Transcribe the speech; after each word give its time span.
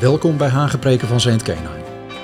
Welkom 0.00 0.36
bij 0.36 0.48
Hagepreken 0.48 1.08
van 1.08 1.20
Saint 1.20 1.42
Kenai. 1.42 1.82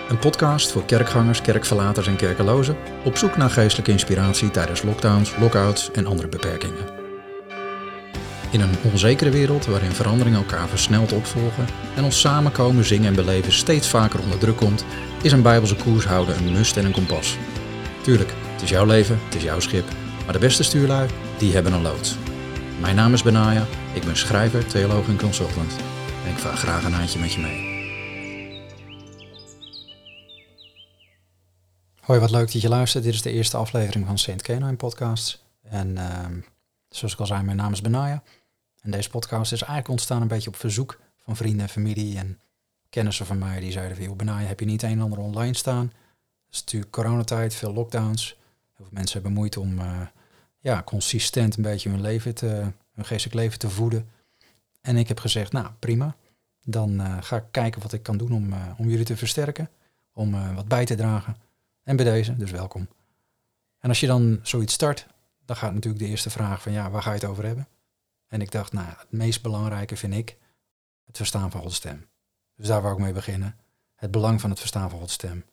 Een 0.08 0.18
podcast 0.18 0.72
voor 0.72 0.84
kerkgangers, 0.84 1.40
kerkverlaters 1.40 2.06
en 2.06 2.16
kerkelozen 2.16 2.76
op 3.04 3.16
zoek 3.16 3.36
naar 3.36 3.50
geestelijke 3.50 3.90
inspiratie 3.90 4.50
tijdens 4.50 4.82
lockdowns, 4.82 5.36
lockouts 5.36 5.90
en 5.90 6.06
andere 6.06 6.28
beperkingen. 6.28 6.84
In 8.50 8.60
een 8.60 8.74
onzekere 8.92 9.30
wereld 9.30 9.66
waarin 9.66 9.90
veranderingen 9.90 10.38
elkaar 10.38 10.68
versneld 10.68 11.12
opvolgen 11.12 11.66
en 11.96 12.04
ons 12.04 12.20
samenkomen, 12.20 12.84
zingen 12.84 13.06
en 13.06 13.14
beleven 13.14 13.52
steeds 13.52 13.88
vaker 13.88 14.20
onder 14.20 14.38
druk 14.38 14.56
komt, 14.56 14.84
is 15.22 15.32
een 15.32 15.42
bijbelse 15.42 15.76
koers 15.76 16.04
houden 16.04 16.36
een 16.36 16.52
must 16.52 16.76
en 16.76 16.84
een 16.84 16.92
kompas. 16.92 17.36
Tuurlijk, 18.02 18.32
het 18.52 18.62
is 18.62 18.70
jouw 18.70 18.86
leven, 18.86 19.18
het 19.24 19.34
is 19.34 19.42
jouw 19.42 19.60
schip, 19.60 19.88
maar 20.24 20.32
de 20.32 20.38
beste 20.38 20.62
stuurlui, 20.62 21.08
die 21.38 21.52
hebben 21.52 21.72
een 21.72 21.82
loods. 21.82 22.16
Mijn 22.80 22.96
naam 22.96 23.12
is 23.12 23.22
Benaya, 23.22 23.66
ik 23.92 24.04
ben 24.04 24.16
schrijver, 24.16 24.66
theoloog 24.66 25.08
en 25.08 25.18
consultant. 25.18 25.72
Ik 26.26 26.38
vaar 26.38 26.56
graag 26.56 26.84
een 26.84 26.92
handje 26.92 27.18
met 27.18 27.32
je 27.32 27.40
mee. 27.40 27.74
Hoi, 32.00 32.20
wat 32.20 32.30
leuk 32.30 32.52
dat 32.52 32.62
je 32.62 32.68
luistert. 32.68 33.04
Dit 33.04 33.14
is 33.14 33.22
de 33.22 33.30
eerste 33.30 33.56
aflevering 33.56 34.06
van 34.06 34.18
Saint 34.18 34.42
Canine 34.42 34.76
Podcasts. 34.76 35.44
En 35.62 35.98
ehm, 35.98 36.40
zoals 36.88 37.12
ik 37.12 37.20
al 37.20 37.26
zei, 37.26 37.42
mijn 37.42 37.56
naam 37.56 37.72
is 37.72 37.80
Benaya. 37.80 38.22
En 38.80 38.90
deze 38.90 39.10
podcast 39.10 39.52
is 39.52 39.60
eigenlijk 39.60 39.90
ontstaan 39.90 40.22
een 40.22 40.28
beetje 40.28 40.48
op 40.48 40.56
verzoek 40.56 41.00
van 41.16 41.36
vrienden 41.36 41.60
en 41.60 41.68
familie 41.68 42.18
en 42.18 42.40
kennissen 42.90 43.26
van 43.26 43.38
mij. 43.38 43.60
Die 43.60 43.72
zeiden 43.72 44.04
van, 44.04 44.16
Benaya, 44.16 44.46
heb 44.46 44.60
je 44.60 44.66
niet 44.66 44.82
een 44.82 44.90
en 44.90 45.00
ander 45.00 45.18
online 45.18 45.56
staan? 45.56 45.92
Het 46.46 46.54
is 46.54 46.60
natuurlijk 46.60 46.92
coronatijd, 46.92 47.54
veel 47.54 47.72
lockdowns. 47.72 48.26
Heel 48.76 48.86
veel 48.86 48.86
mensen 48.90 49.12
hebben 49.12 49.32
moeite 49.32 49.60
om 49.60 49.78
uh, 49.78 50.00
ja, 50.58 50.82
consistent 50.82 51.56
een 51.56 51.62
beetje 51.62 51.88
hun, 51.88 52.00
leven 52.00 52.34
te, 52.34 52.46
hun 52.94 53.04
geestelijk 53.04 53.34
leven 53.34 53.58
te 53.58 53.70
voeden. 53.70 54.08
En 54.86 54.96
ik 54.96 55.08
heb 55.08 55.20
gezegd, 55.20 55.52
nou 55.52 55.70
prima, 55.78 56.16
dan 56.62 57.00
uh, 57.00 57.16
ga 57.20 57.36
ik 57.36 57.44
kijken 57.50 57.82
wat 57.82 57.92
ik 57.92 58.02
kan 58.02 58.16
doen 58.16 58.32
om, 58.32 58.52
uh, 58.52 58.70
om 58.76 58.88
jullie 58.88 59.04
te 59.04 59.16
versterken, 59.16 59.70
om 60.12 60.54
wat 60.54 60.68
bij 60.68 60.84
te 60.84 60.94
dragen. 60.94 61.36
En 61.82 61.96
bij 61.96 62.04
deze, 62.04 62.36
dus 62.36 62.50
welkom. 62.50 62.88
En 63.78 63.88
als 63.88 64.00
je 64.00 64.06
dan 64.06 64.40
zoiets 64.42 64.72
start, 64.74 65.06
dan 65.44 65.56
gaat 65.56 65.74
natuurlijk 65.74 66.04
de 66.04 66.10
eerste 66.10 66.30
vraag 66.30 66.62
van 66.62 66.72
ja, 66.72 66.90
waar 66.90 67.02
ga 67.02 67.10
je 67.10 67.18
het 67.18 67.28
over 67.28 67.44
hebben? 67.44 67.68
En 68.26 68.40
ik 68.40 68.50
dacht, 68.50 68.72
nou, 68.72 68.86
het 68.88 69.12
meest 69.12 69.42
belangrijke 69.42 69.96
vind 69.96 70.14
ik 70.14 70.36
het 71.04 71.16
verstaan 71.16 71.50
van 71.50 71.60
Gods 71.60 71.76
stem. 71.76 72.06
Dus 72.56 72.66
daar 72.66 72.82
wou 72.82 72.94
ik 72.94 73.00
mee 73.00 73.12
beginnen. 73.12 73.56
Het 73.94 74.10
belang 74.10 74.40
van 74.40 74.50
het 74.50 74.58
verstaan 74.58 74.90
van 74.90 74.98
Gods 74.98 75.12
stem. 75.12 75.44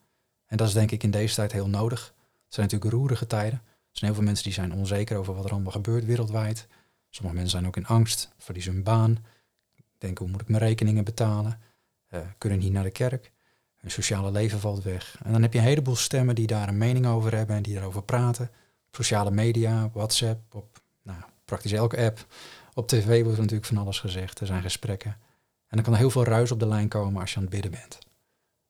En 0.46 0.58
dat 0.58 0.68
is 0.68 0.74
denk 0.74 0.92
ik 0.92 1.04
in 1.04 1.12
deze 1.12 1.36
tijd 1.36 1.52
heel 1.52 1.70
nodig. 1.70 2.06
Het 2.46 2.54
zijn 2.54 2.66
natuurlijk 2.66 2.94
roerige 2.94 3.28
tijden. 3.28 3.60
Er 3.66 4.00
zijn 4.00 4.06
heel 4.06 4.14
veel 4.14 4.24
mensen 4.24 4.44
die 4.44 4.54
zijn 4.54 4.74
onzeker 4.74 5.18
over 5.18 5.34
wat 5.36 5.46
er 5.46 5.52
allemaal 5.52 5.72
gebeurt 5.72 6.06
wereldwijd. 6.06 6.68
Sommige 7.16 7.36
mensen 7.36 7.58
zijn 7.60 7.68
ook 7.68 7.78
in 7.78 7.86
angst, 7.86 8.30
verliezen 8.38 8.74
hun 8.74 8.84
baan. 8.84 9.26
Denken, 9.98 10.24
hoe 10.24 10.32
moet 10.32 10.42
ik 10.42 10.48
mijn 10.48 10.64
rekeningen 10.64 11.04
betalen? 11.04 11.60
Uh, 12.10 12.20
kunnen 12.38 12.60
niet 12.60 12.72
naar 12.72 12.84
de 12.84 12.92
kerk. 12.92 13.32
Hun 13.76 13.92
sociale 13.92 14.32
leven 14.32 14.60
valt 14.60 14.84
weg. 14.84 15.20
En 15.24 15.32
dan 15.32 15.42
heb 15.42 15.54
je 15.54 15.60
een 15.60 15.66
heleboel 15.66 15.96
stemmen 15.96 16.36
die 16.36 16.48
daar 16.48 16.68
een 16.68 16.78
mening 16.78 17.06
over 17.06 17.36
hebben 17.36 17.56
en 17.56 17.64
die 17.64 17.74
daarover 17.74 18.04
praten. 18.04 18.52
Sociale 18.92 19.32
media, 19.32 19.90
WhatsApp, 19.94 20.56
op 20.56 20.82
nou, 21.02 21.22
praktisch 21.46 21.72
elke 21.72 21.98
app. 21.98 22.26
Op 22.74 22.88
tv 22.88 23.22
wordt 23.22 23.38
er 23.38 23.44
natuurlijk 23.44 23.66
van 23.66 23.78
alles 23.78 24.00
gezegd. 24.00 24.40
Er 24.40 24.48
zijn 24.48 24.62
gesprekken. 24.62 25.12
En 25.68 25.76
dan 25.76 25.84
kan 25.84 25.94
er 25.94 26.00
heel 26.00 26.10
veel 26.10 26.24
ruis 26.24 26.52
op 26.52 26.60
de 26.60 26.68
lijn 26.68 26.88
komen 26.88 27.22
als 27.22 27.30
je 27.30 27.36
aan 27.36 27.42
het 27.42 27.52
bidden 27.52 27.72
bent. 27.72 28.00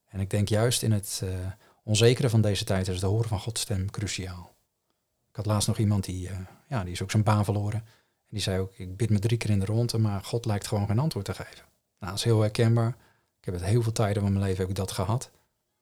En 0.05 0.19
ik 0.19 0.29
denk 0.29 0.47
juist 0.47 0.83
in 0.83 0.91
het 0.91 1.21
uh, 1.23 1.29
onzekere 1.83 2.29
van 2.29 2.41
deze 2.41 2.63
tijd 2.63 2.87
is 2.87 2.95
het 2.95 3.03
horen 3.03 3.29
van 3.29 3.39
Gods 3.39 3.61
stem 3.61 3.89
cruciaal. 3.89 4.55
Ik 5.29 5.35
had 5.35 5.45
laatst 5.45 5.67
nog 5.67 5.77
iemand 5.77 6.03
die, 6.03 6.29
uh, 6.29 6.37
ja, 6.67 6.83
die 6.83 6.91
is 6.91 7.01
ook 7.01 7.11
zijn 7.11 7.23
baan 7.23 7.45
verloren. 7.45 7.83
Die 8.33 8.41
zei 8.41 8.59
ook, 8.59 8.73
ik 8.75 8.97
bid 8.97 9.09
me 9.09 9.19
drie 9.19 9.37
keer 9.37 9.49
in 9.49 9.59
de 9.59 9.65
ronde, 9.65 9.97
maar 9.97 10.23
God 10.23 10.45
lijkt 10.45 10.67
gewoon 10.67 10.87
geen 10.87 10.99
antwoord 10.99 11.25
te 11.25 11.33
geven. 11.33 11.65
Nou, 11.99 12.11
dat 12.11 12.13
is 12.13 12.23
heel 12.23 12.41
herkenbaar. 12.41 12.95
Ik 13.39 13.45
heb 13.45 13.53
het 13.53 13.63
heel 13.63 13.81
veel 13.81 13.91
tijden 13.91 14.21
van 14.21 14.31
mijn 14.31 14.45
leven 14.45 14.59
heb 14.59 14.69
ik 14.69 14.75
dat 14.75 14.91
gehad. 14.91 15.29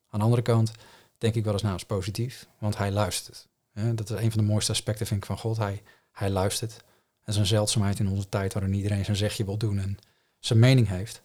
Aan 0.09 0.19
de 0.19 0.25
andere 0.25 0.41
kant 0.41 0.72
denk 1.17 1.35
ik 1.35 1.44
wel 1.44 1.53
eens, 1.53 1.62
nou, 1.62 1.75
is 1.75 1.85
positief, 1.85 2.47
want 2.59 2.78
hij 2.78 2.91
luistert. 2.91 3.47
dat 3.94 4.09
is 4.09 4.23
een 4.23 4.31
van 4.31 4.41
de 4.41 4.47
mooiste 4.47 4.72
aspecten, 4.72 5.07
vind 5.07 5.19
ik, 5.19 5.25
van 5.25 5.38
God. 5.38 5.57
Hij, 5.57 5.81
hij 6.12 6.29
luistert. 6.29 6.84
En 7.23 7.34
zijn 7.34 7.45
zeldzaamheid 7.45 8.00
in 8.00 8.07
onze 8.07 8.29
tijd 8.29 8.53
waarin 8.53 8.73
iedereen 8.73 9.06
zijn 9.06 9.18
zegje 9.18 9.45
wil 9.45 9.57
doen 9.57 9.79
en 9.79 9.97
zijn 10.39 10.59
mening 10.59 10.88
heeft. 10.88 11.22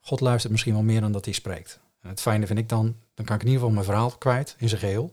God 0.00 0.20
luistert 0.20 0.52
misschien 0.52 0.74
wel 0.74 0.82
meer 0.82 1.00
dan 1.00 1.12
dat 1.12 1.24
hij 1.24 1.34
spreekt. 1.34 1.80
Het 2.00 2.20
fijne 2.20 2.46
vind 2.46 2.58
ik 2.58 2.68
dan, 2.68 2.96
dan 3.14 3.24
kan 3.24 3.34
ik 3.34 3.42
in 3.42 3.48
ieder 3.48 3.60
geval 3.60 3.70
mijn 3.70 3.84
verhaal 3.84 4.10
kwijt 4.10 4.54
in 4.58 4.68
zijn 4.68 4.80
geheel. 4.80 5.12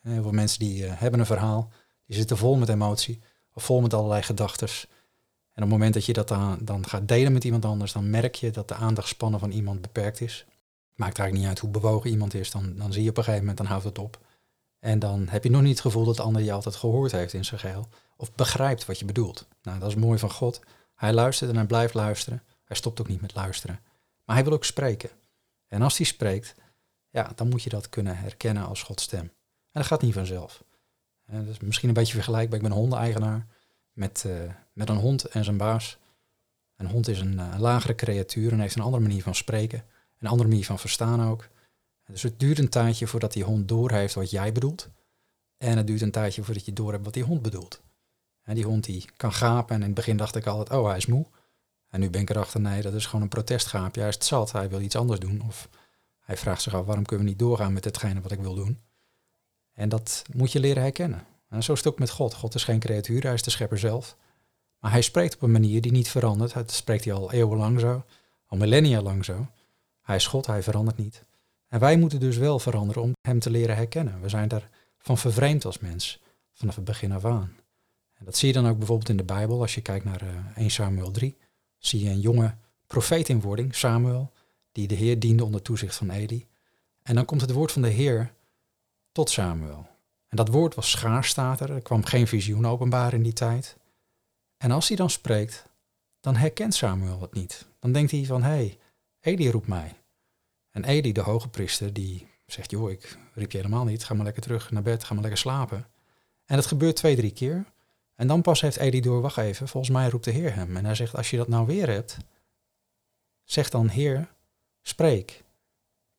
Heel 0.00 0.22
veel 0.22 0.32
mensen 0.32 0.58
die 0.58 0.84
uh, 0.84 0.92
hebben 0.94 1.20
een 1.20 1.26
verhaal, 1.26 1.70
die 2.06 2.16
zitten 2.16 2.36
vol 2.36 2.56
met 2.56 2.68
emotie 2.68 3.20
vol 3.60 3.80
met 3.80 3.94
allerlei 3.94 4.22
gedachten. 4.22 4.68
En 4.68 5.62
op 5.62 5.68
het 5.68 5.68
moment 5.68 5.94
dat 5.94 6.04
je 6.04 6.12
dat 6.12 6.28
dan, 6.28 6.58
dan 6.60 6.86
gaat 6.86 7.08
delen 7.08 7.32
met 7.32 7.44
iemand 7.44 7.64
anders, 7.64 7.92
dan 7.92 8.10
merk 8.10 8.34
je 8.34 8.50
dat 8.50 8.68
de 8.68 8.74
aandachtspannen 8.74 9.40
van 9.40 9.50
iemand 9.50 9.80
beperkt 9.80 10.20
is. 10.20 10.46
Maakt 10.94 11.18
eigenlijk 11.18 11.38
niet 11.38 11.48
uit 11.48 11.58
hoe 11.58 11.80
bewogen 11.80 12.10
iemand 12.10 12.34
is, 12.34 12.50
dan, 12.50 12.76
dan 12.76 12.92
zie 12.92 13.02
je 13.02 13.10
op 13.10 13.16
een 13.16 13.24
gegeven 13.24 13.46
moment, 13.46 13.58
dan 13.58 13.66
houdt 13.66 13.84
het 13.84 13.98
op. 13.98 14.18
En 14.78 14.98
dan 14.98 15.28
heb 15.28 15.44
je 15.44 15.50
nog 15.50 15.62
niet 15.62 15.70
het 15.70 15.80
gevoel 15.80 16.04
dat 16.04 16.16
de 16.16 16.22
ander 16.22 16.42
je 16.42 16.52
altijd 16.52 16.74
gehoord 16.74 17.12
heeft 17.12 17.32
in 17.32 17.44
zijn 17.44 17.60
geheel. 17.60 17.88
Of 18.16 18.34
begrijpt 18.34 18.84
wat 18.84 18.98
je 18.98 19.04
bedoelt. 19.04 19.46
Nou, 19.62 19.78
dat 19.78 19.88
is 19.88 19.94
mooi 19.94 20.18
van 20.18 20.30
God. 20.30 20.60
Hij 20.94 21.12
luistert 21.12 21.50
en 21.50 21.56
hij 21.56 21.66
blijft 21.66 21.94
luisteren. 21.94 22.42
Hij 22.64 22.76
stopt 22.76 23.00
ook 23.00 23.08
niet 23.08 23.20
met 23.20 23.34
luisteren. 23.34 23.80
Maar 24.24 24.36
hij 24.36 24.44
wil 24.44 24.54
ook 24.54 24.64
spreken. 24.64 25.10
En 25.66 25.82
als 25.82 25.96
hij 25.96 26.06
spreekt, 26.06 26.54
ja, 27.10 27.32
dan 27.34 27.48
moet 27.48 27.62
je 27.62 27.70
dat 27.70 27.88
kunnen 27.88 28.18
herkennen 28.18 28.66
als 28.66 28.82
Gods 28.82 29.02
stem. 29.02 29.20
En 29.20 29.30
dat 29.82 29.86
gaat 29.86 30.02
niet 30.02 30.14
vanzelf. 30.14 30.64
En 31.26 31.44
dat 31.44 31.54
is 31.54 31.60
misschien 31.60 31.88
een 31.88 31.94
beetje 31.94 32.14
vergelijkbaar. 32.14 32.56
Ik 32.56 32.62
ben 32.62 32.72
een 32.72 32.78
hondeneigenaar 32.78 33.46
met, 33.92 34.24
uh, 34.26 34.52
met 34.72 34.88
een 34.88 34.96
hond 34.96 35.24
en 35.24 35.44
zijn 35.44 35.56
baas. 35.56 35.98
Een 36.76 36.86
hond 36.86 37.08
is 37.08 37.20
een 37.20 37.32
uh, 37.32 37.54
lagere 37.58 37.94
creatuur 37.94 38.52
en 38.52 38.60
heeft 38.60 38.76
een 38.76 38.82
andere 38.82 39.02
manier 39.02 39.22
van 39.22 39.34
spreken. 39.34 39.84
Een 40.18 40.28
andere 40.28 40.48
manier 40.48 40.64
van 40.64 40.78
verstaan 40.78 41.22
ook. 41.22 41.48
Dus 42.06 42.22
het 42.22 42.40
duurt 42.40 42.58
een 42.58 42.68
tijdje 42.68 43.06
voordat 43.06 43.32
die 43.32 43.44
hond 43.44 43.68
doorheeft 43.68 44.14
wat 44.14 44.30
jij 44.30 44.52
bedoelt. 44.52 44.88
En 45.56 45.76
het 45.76 45.86
duurt 45.86 46.00
een 46.00 46.10
tijdje 46.10 46.42
voordat 46.42 46.64
je 46.64 46.72
doorhebt 46.72 47.04
wat 47.04 47.14
die 47.14 47.24
hond 47.24 47.42
bedoelt. 47.42 47.82
En 48.42 48.54
die 48.54 48.64
hond 48.64 48.84
die 48.84 49.04
kan 49.16 49.32
gapen 49.32 49.74
en 49.74 49.80
in 49.80 49.86
het 49.86 49.94
begin 49.94 50.16
dacht 50.16 50.36
ik 50.36 50.46
altijd, 50.46 50.78
oh 50.78 50.86
hij 50.86 50.96
is 50.96 51.06
moe. 51.06 51.26
En 51.88 52.00
nu 52.00 52.10
ben 52.10 52.20
ik 52.20 52.30
erachter, 52.30 52.60
nee, 52.60 52.82
dat 52.82 52.94
is 52.94 53.06
gewoon 53.06 53.22
een 53.22 53.28
protestgaapje. 53.28 54.00
Hij 54.00 54.08
is 54.08 54.14
het 54.14 54.24
zat, 54.24 54.52
hij 54.52 54.68
wil 54.68 54.80
iets 54.80 54.96
anders 54.96 55.20
doen. 55.20 55.42
Of 55.46 55.68
hij 56.18 56.36
vraagt 56.36 56.62
zich 56.62 56.74
af, 56.74 56.86
waarom 56.86 57.04
kunnen 57.04 57.24
we 57.24 57.30
niet 57.30 57.40
doorgaan 57.40 57.72
met 57.72 57.84
hetgene 57.84 58.20
wat 58.20 58.32
ik 58.32 58.40
wil 58.40 58.54
doen? 58.54 58.80
En 59.76 59.88
dat 59.88 60.22
moet 60.32 60.52
je 60.52 60.60
leren 60.60 60.82
herkennen. 60.82 61.26
En 61.48 61.62
zo 61.62 61.72
is 61.72 61.78
het 61.78 61.88
ook 61.88 61.98
met 61.98 62.10
God. 62.10 62.34
God 62.34 62.54
is 62.54 62.64
geen 62.64 62.78
creatuur, 62.78 63.22
hij 63.22 63.34
is 63.34 63.42
de 63.42 63.50
schepper 63.50 63.78
zelf. 63.78 64.16
Maar 64.78 64.90
hij 64.90 65.02
spreekt 65.02 65.34
op 65.34 65.42
een 65.42 65.50
manier 65.50 65.80
die 65.80 65.92
niet 65.92 66.08
verandert. 66.08 66.54
Het 66.54 66.72
spreekt 66.72 67.04
hij 67.04 67.12
al 67.14 67.32
eeuwenlang 67.32 67.80
zo, 67.80 68.04
al 68.46 68.56
millennia 68.56 69.02
lang 69.02 69.24
zo. 69.24 69.46
Hij 70.02 70.16
is 70.16 70.26
God, 70.26 70.46
hij 70.46 70.62
verandert 70.62 70.96
niet. 70.96 71.24
En 71.68 71.80
wij 71.80 71.96
moeten 71.96 72.20
dus 72.20 72.36
wel 72.36 72.58
veranderen 72.58 73.02
om 73.02 73.12
hem 73.20 73.38
te 73.38 73.50
leren 73.50 73.76
herkennen. 73.76 74.20
We 74.20 74.28
zijn 74.28 74.48
daarvan 74.48 75.18
vervreemd 75.18 75.64
als 75.64 75.78
mens, 75.78 76.20
vanaf 76.52 76.74
het 76.74 76.84
begin 76.84 77.12
af 77.12 77.24
aan. 77.24 77.56
En 78.12 78.24
dat 78.24 78.36
zie 78.36 78.48
je 78.48 78.54
dan 78.54 78.68
ook 78.68 78.78
bijvoorbeeld 78.78 79.08
in 79.08 79.16
de 79.16 79.24
Bijbel. 79.24 79.60
Als 79.60 79.74
je 79.74 79.80
kijkt 79.80 80.04
naar 80.04 80.22
uh, 80.22 80.28
1 80.56 80.70
Samuel 80.70 81.10
3, 81.10 81.36
zie 81.78 82.04
je 82.04 82.10
een 82.10 82.20
jonge 82.20 82.54
profeet 82.86 83.28
in 83.28 83.40
wording, 83.40 83.74
Samuel, 83.74 84.32
die 84.72 84.88
de 84.88 84.94
Heer 84.94 85.18
diende 85.18 85.44
onder 85.44 85.62
toezicht 85.62 85.96
van 85.96 86.10
Eli. 86.10 86.46
En 87.02 87.14
dan 87.14 87.24
komt 87.24 87.40
het 87.40 87.52
woord 87.52 87.72
van 87.72 87.82
de 87.82 87.88
Heer 87.88 88.34
tot 89.16 89.30
Samuel. 89.30 89.86
En 90.28 90.36
dat 90.36 90.48
woord 90.48 90.74
was 90.74 90.90
schaars, 90.90 91.28
staat 91.28 91.60
er. 91.60 91.80
Kwam 91.80 92.04
geen 92.04 92.26
visioen 92.26 92.66
openbaar 92.66 93.12
in 93.12 93.22
die 93.22 93.32
tijd. 93.32 93.76
En 94.56 94.70
als 94.70 94.88
hij 94.88 94.96
dan 94.96 95.10
spreekt, 95.10 95.64
dan 96.20 96.36
herkent 96.36 96.74
Samuel 96.74 97.20
het 97.20 97.34
niet. 97.34 97.66
Dan 97.78 97.92
denkt 97.92 98.10
hij 98.10 98.24
van, 98.24 98.42
hé, 98.42 98.48
hey, 98.48 98.78
Eli 99.20 99.50
roept 99.50 99.66
mij. 99.66 99.92
En 100.70 100.84
Eli, 100.84 101.12
de 101.12 101.20
hoge 101.20 101.48
priester, 101.48 101.92
die 101.92 102.28
zegt, 102.46 102.70
joh, 102.70 102.90
ik 102.90 103.18
riep 103.34 103.50
je 103.52 103.58
helemaal 103.58 103.84
niet. 103.84 104.04
Ga 104.04 104.14
maar 104.14 104.24
lekker 104.24 104.42
terug 104.42 104.70
naar 104.70 104.82
bed, 104.82 105.04
ga 105.04 105.12
maar 105.12 105.22
lekker 105.22 105.40
slapen. 105.40 105.86
En 106.44 106.56
dat 106.56 106.66
gebeurt 106.66 106.96
twee, 106.96 107.16
drie 107.16 107.32
keer. 107.32 107.64
En 108.14 108.26
dan 108.26 108.42
pas 108.42 108.60
heeft 108.60 108.76
Eli 108.76 109.00
door, 109.00 109.20
wacht 109.20 109.36
even, 109.36 109.68
volgens 109.68 109.92
mij 109.92 110.08
roept 110.08 110.24
de 110.24 110.30
Heer 110.30 110.54
hem. 110.54 110.76
En 110.76 110.84
hij 110.84 110.94
zegt, 110.94 111.16
als 111.16 111.30
je 111.30 111.36
dat 111.36 111.48
nou 111.48 111.66
weer 111.66 111.88
hebt, 111.88 112.16
zeg 113.44 113.70
dan, 113.70 113.88
Heer, 113.88 114.32
spreek. 114.82 115.44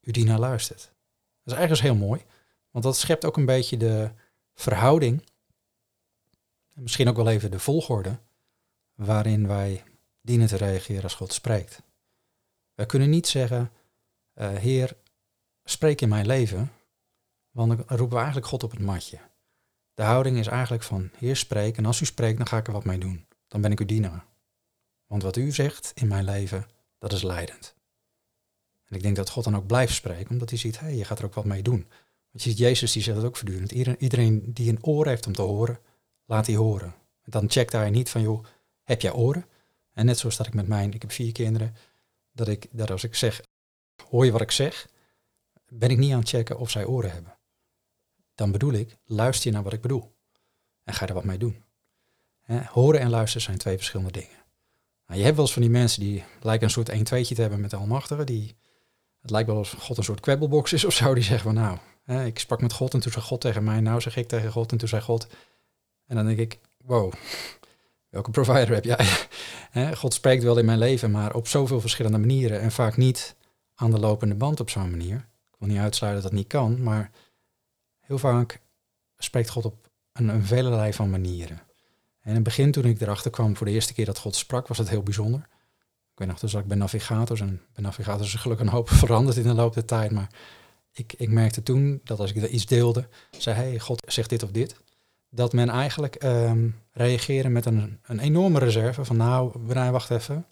Uw 0.00 0.12
dienaar 0.12 0.38
luistert. 0.38 0.92
Dat 1.42 1.54
is 1.54 1.60
ergens 1.60 1.80
heel 1.80 1.94
mooi. 1.94 2.24
Want 2.70 2.84
dat 2.84 2.96
schept 2.96 3.24
ook 3.24 3.36
een 3.36 3.46
beetje 3.46 3.76
de 3.76 4.10
verhouding, 4.54 5.26
misschien 6.74 7.08
ook 7.08 7.16
wel 7.16 7.28
even 7.28 7.50
de 7.50 7.58
volgorde, 7.58 8.18
waarin 8.94 9.46
wij 9.46 9.84
dienen 10.20 10.46
te 10.46 10.56
reageren 10.56 11.02
als 11.02 11.14
God 11.14 11.32
spreekt. 11.32 11.82
Wij 12.74 12.86
kunnen 12.86 13.10
niet 13.10 13.26
zeggen, 13.26 13.72
uh, 14.34 14.54
Heer, 14.54 14.96
spreek 15.64 16.00
in 16.00 16.08
mijn 16.08 16.26
leven, 16.26 16.72
want 17.50 17.68
dan 17.68 17.78
roepen 17.86 18.08
we 18.08 18.16
eigenlijk 18.16 18.46
God 18.46 18.62
op 18.62 18.70
het 18.70 18.80
matje. 18.80 19.18
De 19.94 20.02
houding 20.02 20.38
is 20.38 20.46
eigenlijk 20.46 20.82
van, 20.82 21.10
Heer, 21.16 21.36
spreek, 21.36 21.76
en 21.76 21.86
als 21.86 22.00
u 22.00 22.04
spreekt, 22.04 22.36
dan 22.36 22.46
ga 22.46 22.56
ik 22.56 22.66
er 22.66 22.72
wat 22.72 22.84
mee 22.84 22.98
doen. 22.98 23.26
Dan 23.48 23.60
ben 23.60 23.72
ik 23.72 23.80
uw 23.80 23.86
dienaar. 23.86 24.26
Want 25.06 25.22
wat 25.22 25.36
u 25.36 25.52
zegt 25.52 25.92
in 25.94 26.08
mijn 26.08 26.24
leven, 26.24 26.66
dat 26.98 27.12
is 27.12 27.22
leidend. 27.22 27.74
En 28.84 28.96
ik 28.96 29.02
denk 29.02 29.16
dat 29.16 29.30
God 29.30 29.44
dan 29.44 29.56
ook 29.56 29.66
blijft 29.66 29.94
spreken, 29.94 30.30
omdat 30.30 30.50
hij 30.50 30.58
ziet, 30.58 30.78
hé, 30.78 30.86
hey, 30.86 30.96
je 30.96 31.04
gaat 31.04 31.18
er 31.18 31.24
ook 31.24 31.34
wat 31.34 31.44
mee 31.44 31.62
doen. 31.62 31.88
Je 32.30 32.40
ziet, 32.40 32.58
Jezus 32.58 32.92
die 32.92 33.02
zegt 33.02 33.16
het 33.16 33.26
ook 33.26 33.36
voortdurend. 33.36 33.72
Iedereen 33.98 34.42
die 34.52 34.70
een 34.70 34.84
oor 34.84 35.06
heeft 35.06 35.26
om 35.26 35.32
te 35.32 35.42
horen, 35.42 35.78
laat 36.24 36.46
hij 36.46 36.56
horen. 36.56 36.94
En 37.22 37.30
dan 37.30 37.50
checkt 37.50 37.72
hij 37.72 37.90
niet 37.90 38.10
van, 38.10 38.22
joh, 38.22 38.44
heb 38.82 39.00
jij 39.00 39.12
oren? 39.12 39.46
En 39.92 40.06
net 40.06 40.18
zoals 40.18 40.36
dat 40.36 40.46
ik 40.46 40.54
met 40.54 40.68
mijn, 40.68 40.92
ik 40.92 41.02
heb 41.02 41.12
vier 41.12 41.32
kinderen, 41.32 41.74
dat 42.32 42.48
ik, 42.48 42.66
dat 42.70 42.90
als 42.90 43.04
ik 43.04 43.14
zeg, 43.14 43.40
Hoor 44.02 44.24
je 44.24 44.32
wat 44.32 44.40
ik 44.40 44.50
zeg? 44.50 44.88
Ben 45.68 45.90
ik 45.90 45.98
niet 45.98 46.12
aan 46.12 46.18
het 46.18 46.28
checken 46.28 46.58
of 46.58 46.70
zij 46.70 46.84
oren 46.84 47.12
hebben? 47.12 47.38
Dan 48.34 48.52
bedoel 48.52 48.72
ik, 48.72 48.96
luister 49.04 49.46
je 49.46 49.54
naar 49.54 49.64
wat 49.64 49.72
ik 49.72 49.80
bedoel. 49.80 50.16
En 50.84 50.94
ga 50.94 51.06
er 51.06 51.14
wat 51.14 51.24
mee 51.24 51.38
doen. 51.38 51.64
horen 52.64 53.00
en 53.00 53.10
luisteren 53.10 53.42
zijn 53.42 53.58
twee 53.58 53.76
verschillende 53.76 54.12
dingen. 54.12 54.46
Nou, 55.06 55.18
je 55.18 55.24
hebt 55.24 55.36
wel 55.36 55.44
eens 55.44 55.54
van 55.54 55.62
die 55.62 55.70
mensen 55.70 56.00
die 56.00 56.24
lijken 56.40 56.66
een 56.66 56.72
soort 56.72 56.88
1 56.88 57.04
2 57.04 57.24
te 57.24 57.40
hebben 57.40 57.60
met 57.60 57.70
de 57.70 57.76
Almachtige. 57.76 58.24
Die, 58.24 58.56
het 59.20 59.30
lijkt 59.30 59.48
wel 59.48 59.56
alsof 59.56 59.82
God 59.82 59.96
een 59.96 60.04
soort 60.04 60.20
kwebbelbox 60.20 60.72
is 60.72 60.84
of 60.84 60.94
zo. 60.94 61.14
Die 61.14 61.22
zeggen 61.22 61.44
van 61.44 61.54
nou, 61.54 61.78
ik 62.08 62.38
sprak 62.38 62.60
met 62.60 62.72
God 62.72 62.94
en 62.94 63.00
toen 63.00 63.12
zei 63.12 63.24
God 63.24 63.40
tegen 63.40 63.64
mij. 63.64 63.80
Nou 63.80 64.00
zeg 64.00 64.16
ik 64.16 64.28
tegen 64.28 64.52
God 64.52 64.72
en 64.72 64.78
toen 64.78 64.88
zei 64.88 65.02
God. 65.02 65.26
En 66.06 66.16
dan 66.16 66.26
denk 66.26 66.38
ik, 66.38 66.58
wow, 66.84 67.12
welke 68.08 68.30
provider 68.30 68.74
heb 68.74 68.84
jij? 68.84 69.06
God 69.96 70.14
spreekt 70.14 70.42
wel 70.42 70.58
in 70.58 70.64
mijn 70.64 70.78
leven, 70.78 71.10
maar 71.10 71.34
op 71.34 71.48
zoveel 71.48 71.80
verschillende 71.80 72.18
manieren. 72.18 72.60
En 72.60 72.72
vaak 72.72 72.96
niet 72.96 73.36
aan 73.74 73.90
de 73.90 73.98
lopende 73.98 74.34
band 74.34 74.60
op 74.60 74.70
zo'n 74.70 74.90
manier. 74.90 75.16
Ik 75.50 75.56
wil 75.58 75.68
niet 75.68 75.78
uitsluiten 75.78 76.22
dat 76.22 76.30
dat 76.30 76.40
niet 76.40 76.48
kan, 76.48 76.82
maar 76.82 77.10
heel 78.00 78.18
vaak 78.18 78.60
spreekt 79.18 79.48
God 79.48 79.64
op 79.64 79.88
een, 80.12 80.28
een 80.28 80.94
van 80.94 81.10
manieren. 81.10 81.56
En 82.20 82.28
in 82.28 82.34
het 82.34 82.42
begin, 82.42 82.72
toen 82.72 82.84
ik 82.84 83.00
erachter 83.00 83.30
kwam 83.30 83.56
voor 83.56 83.66
de 83.66 83.72
eerste 83.72 83.94
keer 83.94 84.04
dat 84.04 84.18
God 84.18 84.36
sprak, 84.36 84.68
was 84.68 84.78
het 84.78 84.88
heel 84.88 85.02
bijzonder. 85.02 85.40
Ik 86.12 86.18
weet 86.24 86.28
nog, 86.28 86.38
toen 86.38 86.48
zat 86.48 86.60
ik 86.60 86.66
bij 86.66 86.76
navigators 86.76 87.40
en 87.40 87.62
bij 87.74 87.84
navigators 87.84 88.34
is 88.34 88.40
gelukkig 88.40 88.66
een 88.66 88.72
hoop 88.72 88.90
veranderd 89.04 89.36
in 89.36 89.42
de 89.42 89.54
loop 89.54 89.74
der 89.74 89.84
tijd. 89.84 90.10
Maar 90.10 90.28
ik, 90.98 91.14
ik 91.16 91.28
merkte 91.30 91.62
toen 91.62 92.00
dat 92.04 92.20
als 92.20 92.32
ik 92.32 92.48
iets 92.48 92.66
deelde, 92.66 93.08
zei 93.38 93.56
hey, 93.56 93.78
God 93.78 94.02
zegt 94.06 94.30
dit 94.30 94.42
of 94.42 94.50
dit. 94.50 94.76
Dat 95.30 95.52
men 95.52 95.68
eigenlijk 95.68 96.24
um, 96.24 96.74
met 97.52 97.66
een, 97.66 97.98
een 98.02 98.18
enorme 98.18 98.58
reserve 98.58 99.04
van 99.04 99.16
nou, 99.16 99.58
Brian, 99.58 99.92
wacht 99.92 100.10
even. 100.10 100.46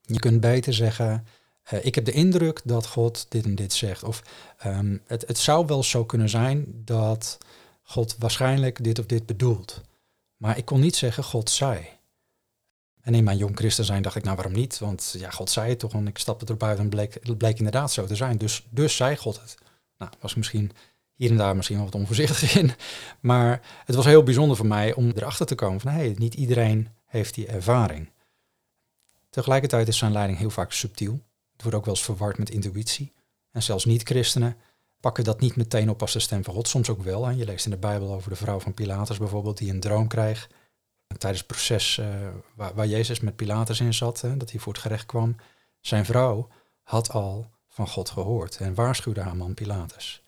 Je 0.00 0.18
kunt 0.18 0.40
beter 0.40 0.74
zeggen, 0.74 1.26
uh, 1.72 1.84
ik 1.84 1.94
heb 1.94 2.04
de 2.04 2.12
indruk 2.12 2.60
dat 2.64 2.86
God 2.86 3.26
dit 3.28 3.44
en 3.44 3.54
dit 3.54 3.72
zegt. 3.72 4.02
Of 4.02 4.22
um, 4.66 5.00
het, 5.06 5.24
het 5.26 5.38
zou 5.38 5.66
wel 5.66 5.82
zo 5.82 6.04
kunnen 6.04 6.28
zijn 6.28 6.82
dat 6.84 7.38
God 7.82 8.16
waarschijnlijk 8.18 8.84
dit 8.84 8.98
of 8.98 9.06
dit 9.06 9.26
bedoelt. 9.26 9.80
Maar 10.36 10.58
ik 10.58 10.64
kon 10.64 10.80
niet 10.80 10.96
zeggen, 10.96 11.24
God 11.24 11.50
zei. 11.50 11.88
En 13.04 13.14
in 13.14 13.24
mijn 13.24 13.36
jong 13.36 13.56
christen 13.56 13.84
zijn 13.84 14.02
dacht 14.02 14.16
ik, 14.16 14.24
nou 14.24 14.36
waarom 14.36 14.52
niet? 14.52 14.78
Want 14.78 15.14
ja, 15.18 15.30
God 15.30 15.50
zei 15.50 15.68
het 15.68 15.78
toch 15.78 15.92
en 15.92 16.06
ik 16.06 16.18
stapte 16.18 16.46
erbij 16.46 16.76
en 16.76 16.88
bleek, 16.88 17.14
het 17.22 17.38
bleek 17.38 17.58
inderdaad 17.58 17.92
zo 17.92 18.06
te 18.06 18.16
zijn. 18.16 18.36
Dus, 18.36 18.66
dus 18.70 18.96
zei 18.96 19.16
God 19.16 19.40
het. 19.40 19.54
Nou, 19.98 20.12
was 20.20 20.34
misschien 20.34 20.72
hier 21.14 21.30
en 21.30 21.36
daar 21.36 21.56
misschien 21.56 21.76
wel 21.76 21.84
wat 21.84 21.94
onvoorzichtig 21.94 22.56
in. 22.56 22.72
Maar 23.20 23.62
het 23.84 23.94
was 23.94 24.04
heel 24.04 24.22
bijzonder 24.22 24.56
voor 24.56 24.66
mij 24.66 24.94
om 24.94 25.12
erachter 25.14 25.46
te 25.46 25.54
komen 25.54 25.80
van, 25.80 25.90
hé, 25.90 25.98
hey, 25.98 26.14
niet 26.18 26.34
iedereen 26.34 26.88
heeft 27.04 27.34
die 27.34 27.46
ervaring. 27.46 28.10
Tegelijkertijd 29.30 29.88
is 29.88 29.98
zijn 29.98 30.12
leiding 30.12 30.38
heel 30.38 30.50
vaak 30.50 30.72
subtiel. 30.72 31.20
Het 31.52 31.62
wordt 31.62 31.76
ook 31.76 31.84
wel 31.84 31.94
eens 31.94 32.04
verward 32.04 32.38
met 32.38 32.50
intuïtie. 32.50 33.12
En 33.50 33.62
zelfs 33.62 33.84
niet-christenen 33.84 34.56
pakken 35.00 35.24
dat 35.24 35.40
niet 35.40 35.56
meteen 35.56 35.90
op 35.90 36.00
als 36.00 36.12
de 36.12 36.18
stem 36.18 36.44
van 36.44 36.54
God. 36.54 36.68
Soms 36.68 36.90
ook 36.90 37.02
wel. 37.02 37.26
Hè. 37.26 37.32
Je 37.32 37.44
leest 37.44 37.64
in 37.64 37.70
de 37.70 37.76
Bijbel 37.76 38.12
over 38.12 38.30
de 38.30 38.36
vrouw 38.36 38.60
van 38.60 38.74
Pilatus 38.74 39.18
bijvoorbeeld, 39.18 39.58
die 39.58 39.70
een 39.70 39.80
droom 39.80 40.08
krijgt. 40.08 40.54
Tijdens 41.06 41.42
het 41.42 41.46
proces 41.46 41.98
uh, 41.98 42.06
waar, 42.54 42.74
waar, 42.74 42.86
Jezus 42.86 43.20
met 43.20 43.36
Pilatus 43.36 43.80
in 43.80 43.94
zat, 43.94 44.20
hè, 44.20 44.36
dat 44.36 44.50
hij 44.50 44.60
voor 44.60 44.72
het 44.72 44.82
gerecht 44.82 45.06
kwam. 45.06 45.36
Zijn 45.80 46.04
vrouw 46.04 46.48
had 46.82 47.10
al 47.10 47.50
van 47.68 47.88
God 47.88 48.10
gehoord 48.10 48.56
en 48.56 48.74
waarschuwde 48.74 49.20
haar 49.20 49.36
man 49.36 49.54
Pilatus. 49.54 50.22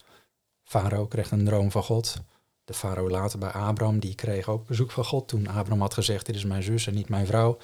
Farao 0.62 1.06
kreeg 1.06 1.30
een 1.30 1.44
droom 1.44 1.70
van 1.70 1.82
God. 1.82 2.16
De 2.64 2.74
farao 2.74 3.10
later 3.10 3.38
bij 3.38 3.50
Abraham, 3.50 3.98
die 3.98 4.14
kreeg 4.14 4.48
ook 4.48 4.66
bezoek 4.66 4.90
van 4.90 5.04
God 5.04 5.28
toen 5.28 5.46
Abraham 5.46 5.80
had 5.80 5.94
gezegd, 5.94 6.26
dit 6.26 6.34
is 6.34 6.44
mijn 6.44 6.62
zus 6.62 6.86
en 6.86 6.94
niet 6.94 7.08
mijn 7.08 7.26
vrouw. 7.26 7.58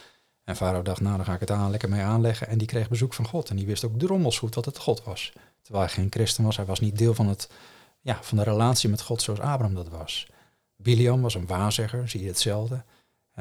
En 0.44 0.56
farao 0.56 0.82
dacht, 0.82 1.00
nou 1.00 1.16
dan 1.16 1.24
ga 1.24 1.34
ik 1.34 1.40
het 1.40 1.50
aan, 1.50 1.70
lekker 1.70 1.88
mee 1.88 2.02
aanleggen. 2.02 2.48
En 2.48 2.58
die 2.58 2.66
kreeg 2.66 2.88
bezoek 2.88 3.14
van 3.14 3.26
God 3.26 3.50
en 3.50 3.56
die 3.56 3.66
wist 3.66 3.84
ook 3.84 3.98
drommels 3.98 4.38
goed 4.38 4.54
wat 4.54 4.64
het 4.64 4.78
God 4.78 5.04
was. 5.04 5.32
Terwijl 5.62 5.84
hij 5.84 5.94
geen 5.94 6.10
christen 6.10 6.44
was. 6.44 6.56
Hij 6.56 6.64
was 6.64 6.80
niet 6.80 6.98
deel 6.98 7.14
van, 7.14 7.28
het, 7.28 7.48
ja, 8.00 8.22
van 8.22 8.38
de 8.38 8.44
relatie 8.44 8.88
met 8.88 9.02
God 9.02 9.22
zoals 9.22 9.40
Abraham 9.40 9.74
dat 9.74 9.88
was. 9.88 10.26
Biliam 10.76 11.22
was 11.22 11.34
een 11.34 11.46
waarzegger, 11.46 12.08
zie 12.08 12.22
je 12.22 12.28
hetzelfde. 12.28 12.84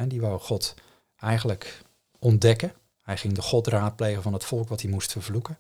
Die 0.07 0.21
wou 0.21 0.39
God 0.39 0.73
eigenlijk 1.17 1.81
ontdekken. 2.19 2.73
Hij 3.01 3.17
ging 3.17 3.33
de 3.33 3.41
God 3.41 3.67
raadplegen 3.67 4.21
van 4.21 4.33
het 4.33 4.43
volk 4.43 4.69
wat 4.69 4.81
hij 4.81 4.91
moest 4.91 5.11
vervloeken. 5.11 5.57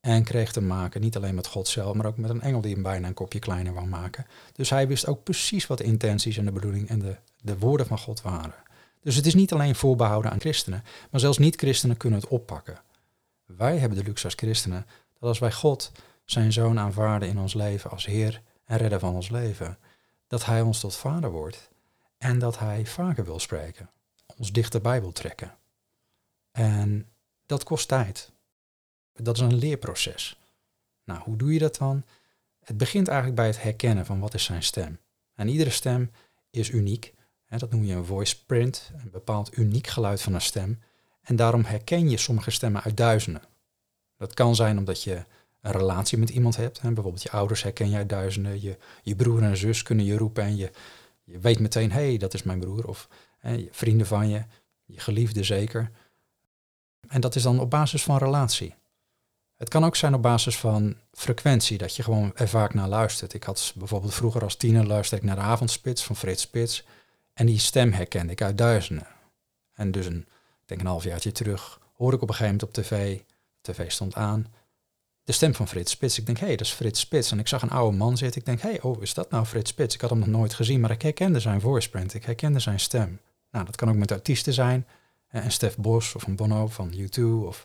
En 0.00 0.24
kreeg 0.24 0.52
te 0.52 0.60
maken, 0.60 1.00
niet 1.00 1.16
alleen 1.16 1.34
met 1.34 1.46
God 1.46 1.68
zelf, 1.68 1.94
maar 1.94 2.06
ook 2.06 2.16
met 2.16 2.30
een 2.30 2.40
engel 2.40 2.60
die 2.60 2.72
hem 2.72 2.82
bijna 2.82 3.06
een 3.06 3.14
kopje 3.14 3.38
kleiner 3.38 3.74
wou 3.74 3.86
maken. 3.86 4.26
Dus 4.52 4.70
hij 4.70 4.88
wist 4.88 5.06
ook 5.06 5.22
precies 5.22 5.66
wat 5.66 5.78
de 5.78 5.84
intenties 5.84 6.36
en 6.36 6.44
de 6.44 6.52
bedoeling 6.52 6.88
en 6.88 6.98
de, 6.98 7.16
de 7.40 7.58
woorden 7.58 7.86
van 7.86 7.98
God 7.98 8.22
waren. 8.22 8.54
Dus 9.00 9.16
het 9.16 9.26
is 9.26 9.34
niet 9.34 9.52
alleen 9.52 9.74
voorbehouden 9.74 10.30
aan 10.30 10.40
christenen, 10.40 10.84
maar 11.10 11.20
zelfs 11.20 11.38
niet-christenen 11.38 11.96
kunnen 11.96 12.20
het 12.20 12.28
oppakken. 12.28 12.80
Wij 13.44 13.78
hebben 13.78 13.98
de 13.98 14.04
luxe 14.04 14.24
als 14.24 14.34
christenen 14.34 14.86
dat 15.18 15.28
als 15.28 15.38
wij 15.38 15.52
God, 15.52 15.92
zijn 16.24 16.52
zoon, 16.52 16.78
aanvaarden 16.78 17.28
in 17.28 17.38
ons 17.38 17.54
leven 17.54 17.90
als 17.90 18.06
Heer 18.06 18.42
en 18.64 18.76
redder 18.76 18.98
van 18.98 19.14
ons 19.14 19.28
leven, 19.28 19.78
dat 20.26 20.44
Hij 20.44 20.60
ons 20.60 20.80
tot 20.80 20.96
vader 20.96 21.30
wordt 21.30 21.69
en 22.20 22.38
dat 22.38 22.58
Hij 22.58 22.86
vaker 22.86 23.24
wil 23.24 23.38
spreken, 23.38 23.90
ons 24.36 24.52
dichterbij 24.52 25.00
wil 25.00 25.12
trekken. 25.12 25.56
En 26.50 27.08
dat 27.46 27.64
kost 27.64 27.88
tijd. 27.88 28.32
Dat 29.12 29.36
is 29.36 29.42
een 29.42 29.54
leerproces. 29.54 30.38
Nou, 31.04 31.20
hoe 31.20 31.36
doe 31.36 31.52
je 31.52 31.58
dat 31.58 31.76
dan? 31.76 32.04
Het 32.64 32.76
begint 32.76 33.08
eigenlijk 33.08 33.36
bij 33.36 33.46
het 33.46 33.62
herkennen 33.62 34.06
van 34.06 34.20
wat 34.20 34.34
is 34.34 34.44
zijn 34.44 34.62
stem. 34.62 34.98
En 35.34 35.48
iedere 35.48 35.70
stem 35.70 36.10
is 36.50 36.70
uniek. 36.70 37.14
Dat 37.48 37.70
noem 37.70 37.84
je 37.84 37.94
een 37.94 38.04
voice 38.04 38.44
print, 38.44 38.90
een 39.02 39.10
bepaald 39.10 39.58
uniek 39.58 39.86
geluid 39.86 40.22
van 40.22 40.34
een 40.34 40.40
stem. 40.40 40.82
En 41.22 41.36
daarom 41.36 41.64
herken 41.64 42.10
je 42.10 42.16
sommige 42.16 42.50
stemmen 42.50 42.82
uit 42.82 42.96
duizenden. 42.96 43.42
Dat 44.16 44.34
kan 44.34 44.54
zijn 44.54 44.78
omdat 44.78 45.02
je 45.02 45.24
een 45.60 45.72
relatie 45.72 46.18
met 46.18 46.30
iemand 46.30 46.56
hebt. 46.56 46.80
Bijvoorbeeld 46.80 47.22
je 47.22 47.30
ouders 47.30 47.62
herken 47.62 47.90
jij 47.90 48.06
duizenden. 48.06 48.60
Je, 48.62 48.78
je 49.02 49.16
broer 49.16 49.42
en 49.42 49.56
zus 49.56 49.82
kunnen 49.82 50.04
je 50.04 50.16
roepen 50.16 50.42
en 50.42 50.56
je, 50.56 50.70
je 51.30 51.38
weet 51.38 51.58
meteen, 51.58 51.92
hé, 51.92 52.06
hey, 52.08 52.16
dat 52.16 52.34
is 52.34 52.42
mijn 52.42 52.60
broer. 52.60 52.86
Of 52.86 53.08
vrienden 53.70 54.06
van 54.06 54.28
je, 54.28 54.44
je 54.84 55.00
geliefde 55.00 55.44
zeker. 55.44 55.90
En 57.08 57.20
dat 57.20 57.34
is 57.34 57.42
dan 57.42 57.60
op 57.60 57.70
basis 57.70 58.02
van 58.02 58.16
relatie. 58.18 58.74
Het 59.56 59.68
kan 59.68 59.84
ook 59.84 59.96
zijn 59.96 60.14
op 60.14 60.22
basis 60.22 60.58
van 60.58 60.96
frequentie, 61.12 61.78
dat 61.78 61.96
je 61.96 62.02
gewoon 62.02 62.32
er 62.34 62.48
vaak 62.48 62.74
naar 62.74 62.88
luistert. 62.88 63.34
Ik 63.34 63.42
had 63.42 63.72
bijvoorbeeld 63.76 64.14
vroeger 64.14 64.42
als 64.42 64.56
tiener 64.56 64.86
luisterde 64.86 65.24
ik 65.24 65.30
naar 65.30 65.44
de 65.44 65.50
avondspits 65.50 66.04
van 66.04 66.16
Frits 66.16 66.42
Spits. 66.42 66.84
En 67.32 67.46
die 67.46 67.58
stem 67.58 67.92
herkende 67.92 68.32
ik 68.32 68.42
uit 68.42 68.58
duizenden. 68.58 69.06
En 69.72 69.90
dus 69.90 70.06
een, 70.06 70.20
ik 70.60 70.68
denk 70.68 70.80
een 70.80 70.86
halfjaartje 70.86 71.32
terug, 71.32 71.80
hoorde 71.94 72.16
ik 72.16 72.22
op 72.22 72.28
een 72.28 72.34
gegeven 72.34 72.58
moment 72.60 72.76
op 72.76 72.84
tv 72.84 73.20
tv 73.60 73.90
stond 73.90 74.14
aan. 74.14 74.46
De 75.30 75.36
stem 75.36 75.54
van 75.54 75.68
Frits 75.68 75.92
Spits. 75.92 76.18
Ik 76.18 76.26
denk, 76.26 76.38
hé, 76.38 76.46
hey, 76.46 76.56
dat 76.56 76.66
is 76.66 76.72
Frits 76.72 77.00
Spits. 77.00 77.30
En 77.30 77.38
ik 77.38 77.48
zag 77.48 77.62
een 77.62 77.70
oude 77.70 77.96
man 77.96 78.16
zitten. 78.16 78.40
Ik 78.40 78.46
denk, 78.46 78.60
hé, 78.60 78.68
hey, 78.68 78.80
oh, 78.80 79.02
is 79.02 79.14
dat 79.14 79.30
nou 79.30 79.44
Frits 79.44 79.70
Spits? 79.70 79.94
Ik 79.94 80.00
had 80.00 80.10
hem 80.10 80.18
nog 80.18 80.28
nooit 80.28 80.54
gezien, 80.54 80.80
maar 80.80 80.90
ik 80.90 81.02
herkende 81.02 81.40
zijn 81.40 81.60
voice 81.60 81.90
print. 81.90 82.14
Ik 82.14 82.24
herkende 82.24 82.58
zijn 82.58 82.80
stem. 82.80 83.20
Nou, 83.50 83.64
dat 83.64 83.76
kan 83.76 83.88
ook 83.88 83.94
met 83.94 84.12
artiesten 84.12 84.52
zijn. 84.52 84.86
Een 85.30 85.52
Stef 85.52 85.76
Bos 85.76 86.14
of 86.14 86.26
een 86.26 86.36
Bono 86.36 86.66
van 86.66 86.92
U2. 86.94 87.22
Of 87.22 87.64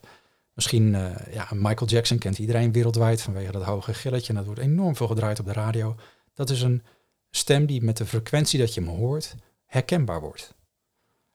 misschien 0.52 0.94
uh, 0.94 1.10
ja, 1.32 1.48
Michael 1.52 1.90
Jackson 1.90 2.18
kent 2.18 2.38
iedereen 2.38 2.72
wereldwijd 2.72 3.22
vanwege 3.22 3.52
dat 3.52 3.62
hoge 3.62 3.94
gilletje. 3.94 4.28
En 4.28 4.34
dat 4.34 4.44
wordt 4.44 4.60
enorm 4.60 4.96
veel 4.96 5.08
gedraaid 5.08 5.38
op 5.38 5.46
de 5.46 5.52
radio. 5.52 5.94
Dat 6.34 6.50
is 6.50 6.62
een 6.62 6.82
stem 7.30 7.66
die 7.66 7.82
met 7.82 7.96
de 7.96 8.06
frequentie 8.06 8.58
dat 8.58 8.74
je 8.74 8.80
hem 8.80 8.90
hoort 8.90 9.34
herkenbaar 9.64 10.20
wordt. 10.20 10.54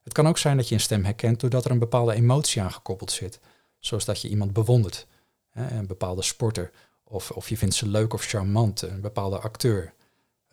Het 0.02 0.12
kan 0.12 0.28
ook 0.28 0.38
zijn 0.38 0.56
dat 0.56 0.68
je 0.68 0.74
een 0.74 0.80
stem 0.80 1.04
herkent 1.04 1.40
doordat 1.40 1.64
er 1.64 1.70
een 1.70 1.78
bepaalde 1.78 2.14
emotie 2.14 2.62
aan 2.62 2.72
gekoppeld 2.72 3.10
zit. 3.10 3.40
Zoals 3.78 4.04
dat 4.04 4.20
je 4.20 4.28
iemand 4.28 4.52
bewondert, 4.52 5.06
een 5.52 5.86
bepaalde 5.86 6.22
sporter. 6.22 6.70
Of, 7.04 7.30
of 7.30 7.48
je 7.48 7.56
vindt 7.56 7.74
ze 7.74 7.88
leuk 7.88 8.14
of 8.14 8.24
charmant, 8.24 8.82
een 8.82 9.00
bepaalde 9.00 9.38
acteur. 9.38 9.92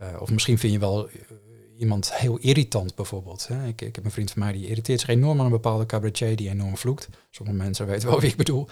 Uh, 0.02 0.22
of 0.22 0.32
misschien 0.32 0.58
vind 0.58 0.74
je 0.74 0.80
wel 0.80 1.10
eh, 1.10 1.16
iemand 1.78 2.14
heel 2.14 2.38
irritant 2.38 2.96
bijvoorbeeld. 2.96 3.48
Hè. 3.48 3.68
Ik, 3.68 3.82
ik 3.82 3.96
heb 3.96 4.06
een 4.06 4.12
vriend 4.12 4.32
van 4.32 4.42
mij 4.42 4.52
die 4.52 4.68
irriteert 4.68 5.00
zich 5.00 5.10
enorm 5.10 5.40
aan 5.40 5.46
een 5.46 5.52
bepaalde 5.52 5.86
cabaretier 5.86 6.36
die 6.36 6.50
enorm 6.50 6.78
vloekt. 6.78 7.10
Sommige 7.30 7.58
mensen 7.58 7.88
weten 7.88 8.10
wel 8.10 8.20
wie 8.20 8.30
ik 8.30 8.38
bedoel. 8.38 8.68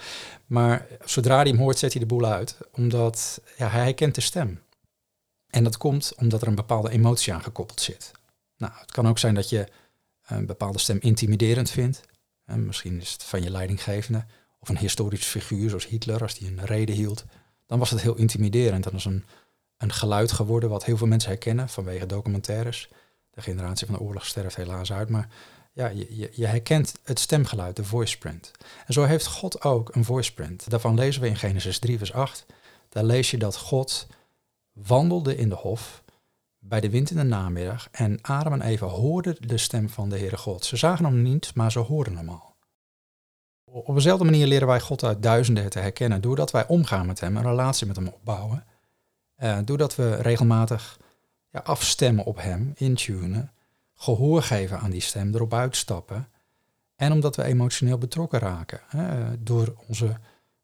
Maar 0.46 0.86
zodra 1.04 1.36
hij 1.36 1.48
hem 1.48 1.58
hoort, 1.58 1.78
zet 1.78 1.92
hij 1.92 2.00
de 2.00 2.06
boel 2.06 2.24
uit. 2.24 2.58
Omdat 2.72 3.40
ja, 3.56 3.68
hij 3.68 3.82
herkent 3.82 4.14
de 4.14 4.20
stem. 4.20 4.60
En 5.50 5.64
dat 5.64 5.76
komt 5.76 6.12
omdat 6.16 6.42
er 6.42 6.48
een 6.48 6.54
bepaalde 6.54 6.90
emotie 6.90 7.32
aan 7.32 7.42
gekoppeld 7.42 7.80
zit. 7.80 8.12
Nou, 8.56 8.72
het 8.76 8.90
kan 8.90 9.08
ook 9.08 9.18
zijn 9.18 9.34
dat 9.34 9.48
je 9.48 9.66
een 10.26 10.46
bepaalde 10.46 10.78
stem 10.78 10.98
intimiderend 11.00 11.70
vindt. 11.70 12.00
En 12.44 12.66
misschien 12.66 13.00
is 13.00 13.12
het 13.12 13.22
van 13.22 13.42
je 13.42 13.50
leidinggevende 13.50 14.24
of 14.58 14.68
een 14.68 14.78
historisch 14.78 15.26
figuur 15.26 15.68
zoals 15.68 15.86
Hitler, 15.86 16.22
als 16.22 16.34
die 16.34 16.48
een 16.48 16.64
reden 16.64 16.94
hield, 16.94 17.24
dan 17.66 17.78
was 17.78 17.90
het 17.90 18.00
heel 18.00 18.16
intimiderend. 18.16 18.84
Dan 18.84 18.92
is 18.92 19.04
een, 19.04 19.24
een 19.76 19.92
geluid 19.92 20.32
geworden 20.32 20.70
wat 20.70 20.84
heel 20.84 20.96
veel 20.96 21.06
mensen 21.06 21.30
herkennen 21.30 21.68
vanwege 21.68 22.06
documentaires. 22.06 22.88
De 23.30 23.40
generatie 23.40 23.86
van 23.86 23.96
de 23.96 24.02
oorlog 24.02 24.26
sterft 24.26 24.56
helaas 24.56 24.92
uit, 24.92 25.08
maar 25.08 25.28
ja, 25.72 25.88
je, 25.88 26.30
je, 26.32 26.46
herkent 26.46 26.94
het 27.02 27.18
stemgeluid, 27.18 27.76
de 27.76 27.84
voice 27.84 28.18
print. 28.18 28.50
En 28.86 28.92
zo 28.92 29.04
heeft 29.04 29.26
God 29.26 29.62
ook 29.62 29.94
een 29.94 30.04
voice 30.04 30.34
print. 30.34 30.70
Daarvan 30.70 30.94
lezen 30.94 31.22
we 31.22 31.28
in 31.28 31.36
Genesis 31.36 31.78
3, 31.78 31.98
vers 31.98 32.12
8. 32.12 32.46
Daar 32.88 33.04
lees 33.04 33.30
je 33.30 33.38
dat 33.38 33.56
God 33.56 34.06
wandelde 34.72 35.36
in 35.36 35.48
de 35.48 35.54
hof 35.54 36.02
bij 36.58 36.80
de 36.80 36.90
wind 36.90 37.10
in 37.10 37.16
de 37.16 37.22
namiddag 37.22 37.88
en 37.90 38.18
Adam 38.22 38.52
en 38.52 38.62
Eva 38.62 38.86
hoorden 38.86 39.36
de 39.40 39.58
stem 39.58 39.88
van 39.88 40.08
de 40.08 40.18
Heere 40.18 40.36
God. 40.36 40.64
Ze 40.64 40.76
zagen 40.76 41.04
hem 41.04 41.22
niet, 41.22 41.54
maar 41.54 41.72
ze 41.72 41.78
hoorden 41.78 42.16
hem 42.16 42.28
al 42.28 42.47
Op 43.84 43.94
dezelfde 43.94 44.24
manier 44.24 44.46
leren 44.46 44.66
wij 44.66 44.80
God 44.80 45.04
uit 45.04 45.22
duizenden 45.22 45.70
te 45.70 45.78
herkennen, 45.78 46.20
doordat 46.20 46.50
wij 46.50 46.66
omgaan 46.66 47.06
met 47.06 47.20
Hem, 47.20 47.36
een 47.36 47.42
relatie 47.42 47.86
met 47.86 47.96
Hem 47.96 48.08
opbouwen. 48.08 48.64
Uh, 49.42 49.58
doordat 49.64 49.96
we 49.96 50.14
regelmatig 50.14 50.98
ja, 51.50 51.60
afstemmen 51.60 52.24
op 52.24 52.36
Hem, 52.36 52.72
intunen, 52.74 53.52
gehoor 53.94 54.42
geven 54.42 54.78
aan 54.78 54.90
die 54.90 55.00
stem, 55.00 55.34
erop 55.34 55.54
uitstappen. 55.54 56.28
En 56.96 57.12
omdat 57.12 57.36
we 57.36 57.42
emotioneel 57.44 57.98
betrokken 57.98 58.38
raken 58.38 58.80
hè, 58.86 59.42
door 59.42 59.74
onze 59.86 60.16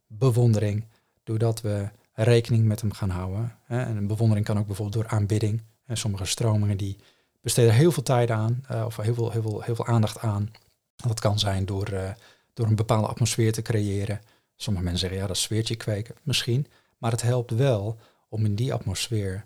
bewondering, 0.07 0.85
doordat 1.23 1.61
we 1.61 1.89
rekening 2.15 2.65
met 2.65 2.81
hem 2.81 2.93
gaan 2.93 3.11
houden. 3.11 3.57
Hè. 3.65 3.83
En 3.83 3.97
een 3.97 4.07
bewondering 4.07 4.47
kan 4.47 4.59
ook 4.59 4.67
bijvoorbeeld 4.67 5.03
door 5.03 5.19
aanbidding. 5.19 5.63
En 5.87 5.97
sommige 5.97 6.25
stromingen 6.25 6.77
die 6.77 6.97
besteden 7.41 7.75
heel 7.75 7.93
veel 7.93 8.03
tijd 8.03 8.31
aan, 8.31 8.65
uh, 8.71 8.85
of 8.85 8.97
heel 8.97 9.15
veel, 9.15 9.31
heel, 9.31 9.43
veel, 9.43 9.63
heel 9.63 9.75
veel 9.75 9.87
aandacht 9.87 10.19
aan. 10.19 10.53
Dat 10.97 11.21
kan 11.21 11.39
zijn 11.39 11.67
door, 11.67 11.93
uh, 11.93 12.11
door 12.55 12.67
een 12.67 12.75
bepaalde 12.75 13.09
atmosfeer 13.09 13.53
te 13.53 13.63
creëren. 13.63 14.21
Sommige 14.57 14.85
mensen 14.85 15.03
zeggen, 15.03 15.21
ja, 15.21 15.27
dat 15.27 15.37
sfeertje 15.37 15.77
kweken, 15.77 16.15
misschien. 16.23 16.67
Maar 16.99 17.11
het 17.11 17.23
helpt 17.23 17.51
wel 17.51 17.99
om 18.29 18.45
in 18.45 18.55
die 18.55 18.73
atmosfeer 18.73 19.45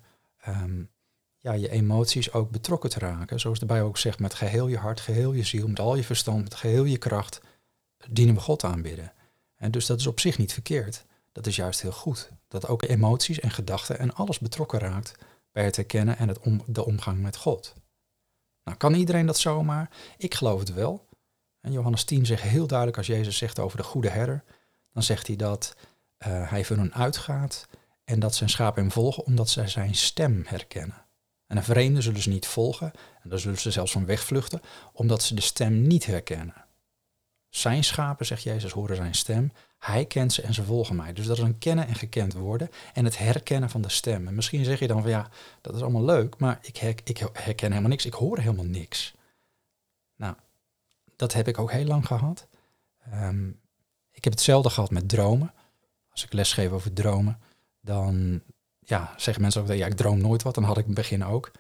um, 0.49 0.91
ja, 1.39 1.53
je 1.53 1.71
emoties 1.71 2.33
ook 2.33 2.51
betrokken 2.51 2.91
te 2.91 2.99
raken. 2.99 3.41
Zoals 3.41 3.59
de 3.59 3.67
Bijbel 3.67 3.89
ook 3.89 3.99
zegt, 3.99 4.19
met 4.19 4.35
geheel 4.35 4.69
je 4.69 4.77
hart, 4.77 5.01
geheel 5.01 5.33
je 5.33 5.43
ziel, 5.43 5.69
met 5.69 5.81
al 5.81 5.97
je 5.97 6.05
verstand, 6.05 6.43
met 6.43 6.55
geheel 6.55 6.85
je 6.85 6.99
kracht, 6.99 7.41
dienen 8.11 8.35
we 8.35 8.41
God 8.41 8.65
aanbidden. 8.65 9.13
En 9.57 9.71
dus 9.71 9.87
dat 9.87 10.01
is 10.01 10.07
op 10.07 10.21
zich 10.21 10.39
niet 10.39 10.53
verkeerd. 10.53 11.05
Dat 11.33 11.47
is 11.47 11.57
juist 11.57 11.83
heel 11.83 11.93
goed. 11.93 12.31
Dat 12.49 12.69
ook 12.69 12.83
emoties 12.83 13.41
en 13.41 13.51
gedachten 13.51 13.99
en 13.99 14.15
alles 14.15 14.39
betrokken 14.39 14.79
raakt 14.79 15.15
bij 15.53 15.65
het 15.65 15.77
herkennen 15.77 16.19
en 16.19 16.29
het 16.29 16.39
de 16.67 16.85
omgang 16.85 17.21
met 17.21 17.37
God. 17.37 17.75
Nou, 18.65 18.77
kan 18.77 18.95
iedereen 18.95 19.27
dat 19.27 19.39
zomaar? 19.39 19.91
Ik 20.17 20.35
geloof 20.35 20.61
het 20.61 20.73
wel. 20.73 21.08
En 21.61 21.73
Johannes 21.73 22.05
10 22.05 22.27
zegt 22.27 22.43
heel 22.43 22.67
duidelijk, 22.67 22.99
als 22.99 23.07
Jezus 23.07 23.37
zegt 23.37 23.59
over 23.59 23.77
de 23.77 23.83
goede 23.83 24.09
herder, 24.09 24.45
dan 24.93 25.03
zegt 25.03 25.27
hij 25.27 25.37
dat 25.37 25.77
uh, 26.27 26.51
hij 26.51 26.65
voor 26.65 26.77
hen 26.77 26.95
uitgaat 26.95 27.69
en 28.05 28.21
dat 28.21 28.35
zijn 28.35 28.51
schapen 28.51 28.83
hem 28.83 28.93
volgen 28.93 29.25
omdat 29.25 29.49
zij 29.49 29.69
zijn 29.69 29.95
stem 29.95 30.43
herkennen. 30.47 31.07
En 31.47 31.57
een 31.57 31.65
vreemde 31.65 32.01
zullen 32.01 32.23
ze 32.23 32.29
niet 32.29 32.47
volgen, 32.47 32.93
en 33.23 33.29
dan 33.29 33.39
zullen 33.39 33.59
ze 33.59 33.71
zelfs 33.71 33.93
van 33.93 34.07
wegvluchten, 34.07 34.61
omdat 34.93 35.23
ze 35.23 35.35
de 35.35 35.41
stem 35.41 35.83
niet 35.83 36.07
herkennen. 36.07 36.67
Zijn 37.49 37.85
schapen, 37.85 38.27
zegt 38.27 38.43
Jezus, 38.43 38.73
horen 38.73 38.97
zijn 38.97 39.15
stem. 39.15 39.53
Hij 39.79 40.05
kent 40.05 40.33
ze 40.33 40.43
en 40.43 40.55
ze 40.55 40.65
volgen 40.65 40.97
mij. 40.97 41.13
Dus 41.13 41.27
dat 41.27 41.37
is 41.37 41.43
een 41.43 41.59
kennen 41.59 41.87
en 41.87 41.95
gekend 41.95 42.33
worden 42.33 42.71
en 42.95 43.05
het 43.05 43.19
herkennen 43.19 43.71
van 43.71 43.83
de 43.83 43.89
stem. 43.89 44.29
En 44.29 44.35
misschien 44.35 44.65
zeg 44.65 44.79
je 44.79 44.87
dan 44.87 45.01
van 45.01 45.11
ja, 45.11 45.29
dat 45.61 45.75
is 45.75 45.83
allemaal 45.83 46.05
leuk, 46.05 46.39
maar 46.39 46.59
ik, 46.63 47.01
ik 47.05 47.29
herken 47.33 47.69
helemaal 47.69 47.91
niks. 47.91 48.07
Ik 48.07 48.13
hoor 48.13 48.39
helemaal 48.39 48.65
niks. 48.65 49.15
Dat 51.19 51.33
heb 51.33 51.49
ik 51.49 51.59
ook 51.59 51.73
heel 51.73 51.85
lang 51.85 52.07
gehad. 52.07 52.49
Um, 53.15 53.61
ik 54.13 54.25
heb 54.25 54.33
hetzelfde 54.33 54.71
gehad 54.71 54.91
met 54.91 55.09
dromen. 55.09 55.55
Als 56.11 56.25
ik 56.25 56.33
lesgeef 56.33 56.71
over 56.71 56.93
dromen, 56.93 57.39
dan 57.81 58.43
ja, 58.79 59.15
zeggen 59.17 59.43
mensen 59.43 59.61
ook 59.61 59.67
dat 59.67 59.77
ja, 59.77 59.87
ik 59.87 59.95
droom 59.95 60.21
nooit 60.21 60.43
wat. 60.43 60.55
Dan 60.55 60.65
had 60.65 60.77
ik 60.77 60.83
in 60.83 60.91
het 60.91 61.01
begin 61.01 61.25
ook. 61.25 61.51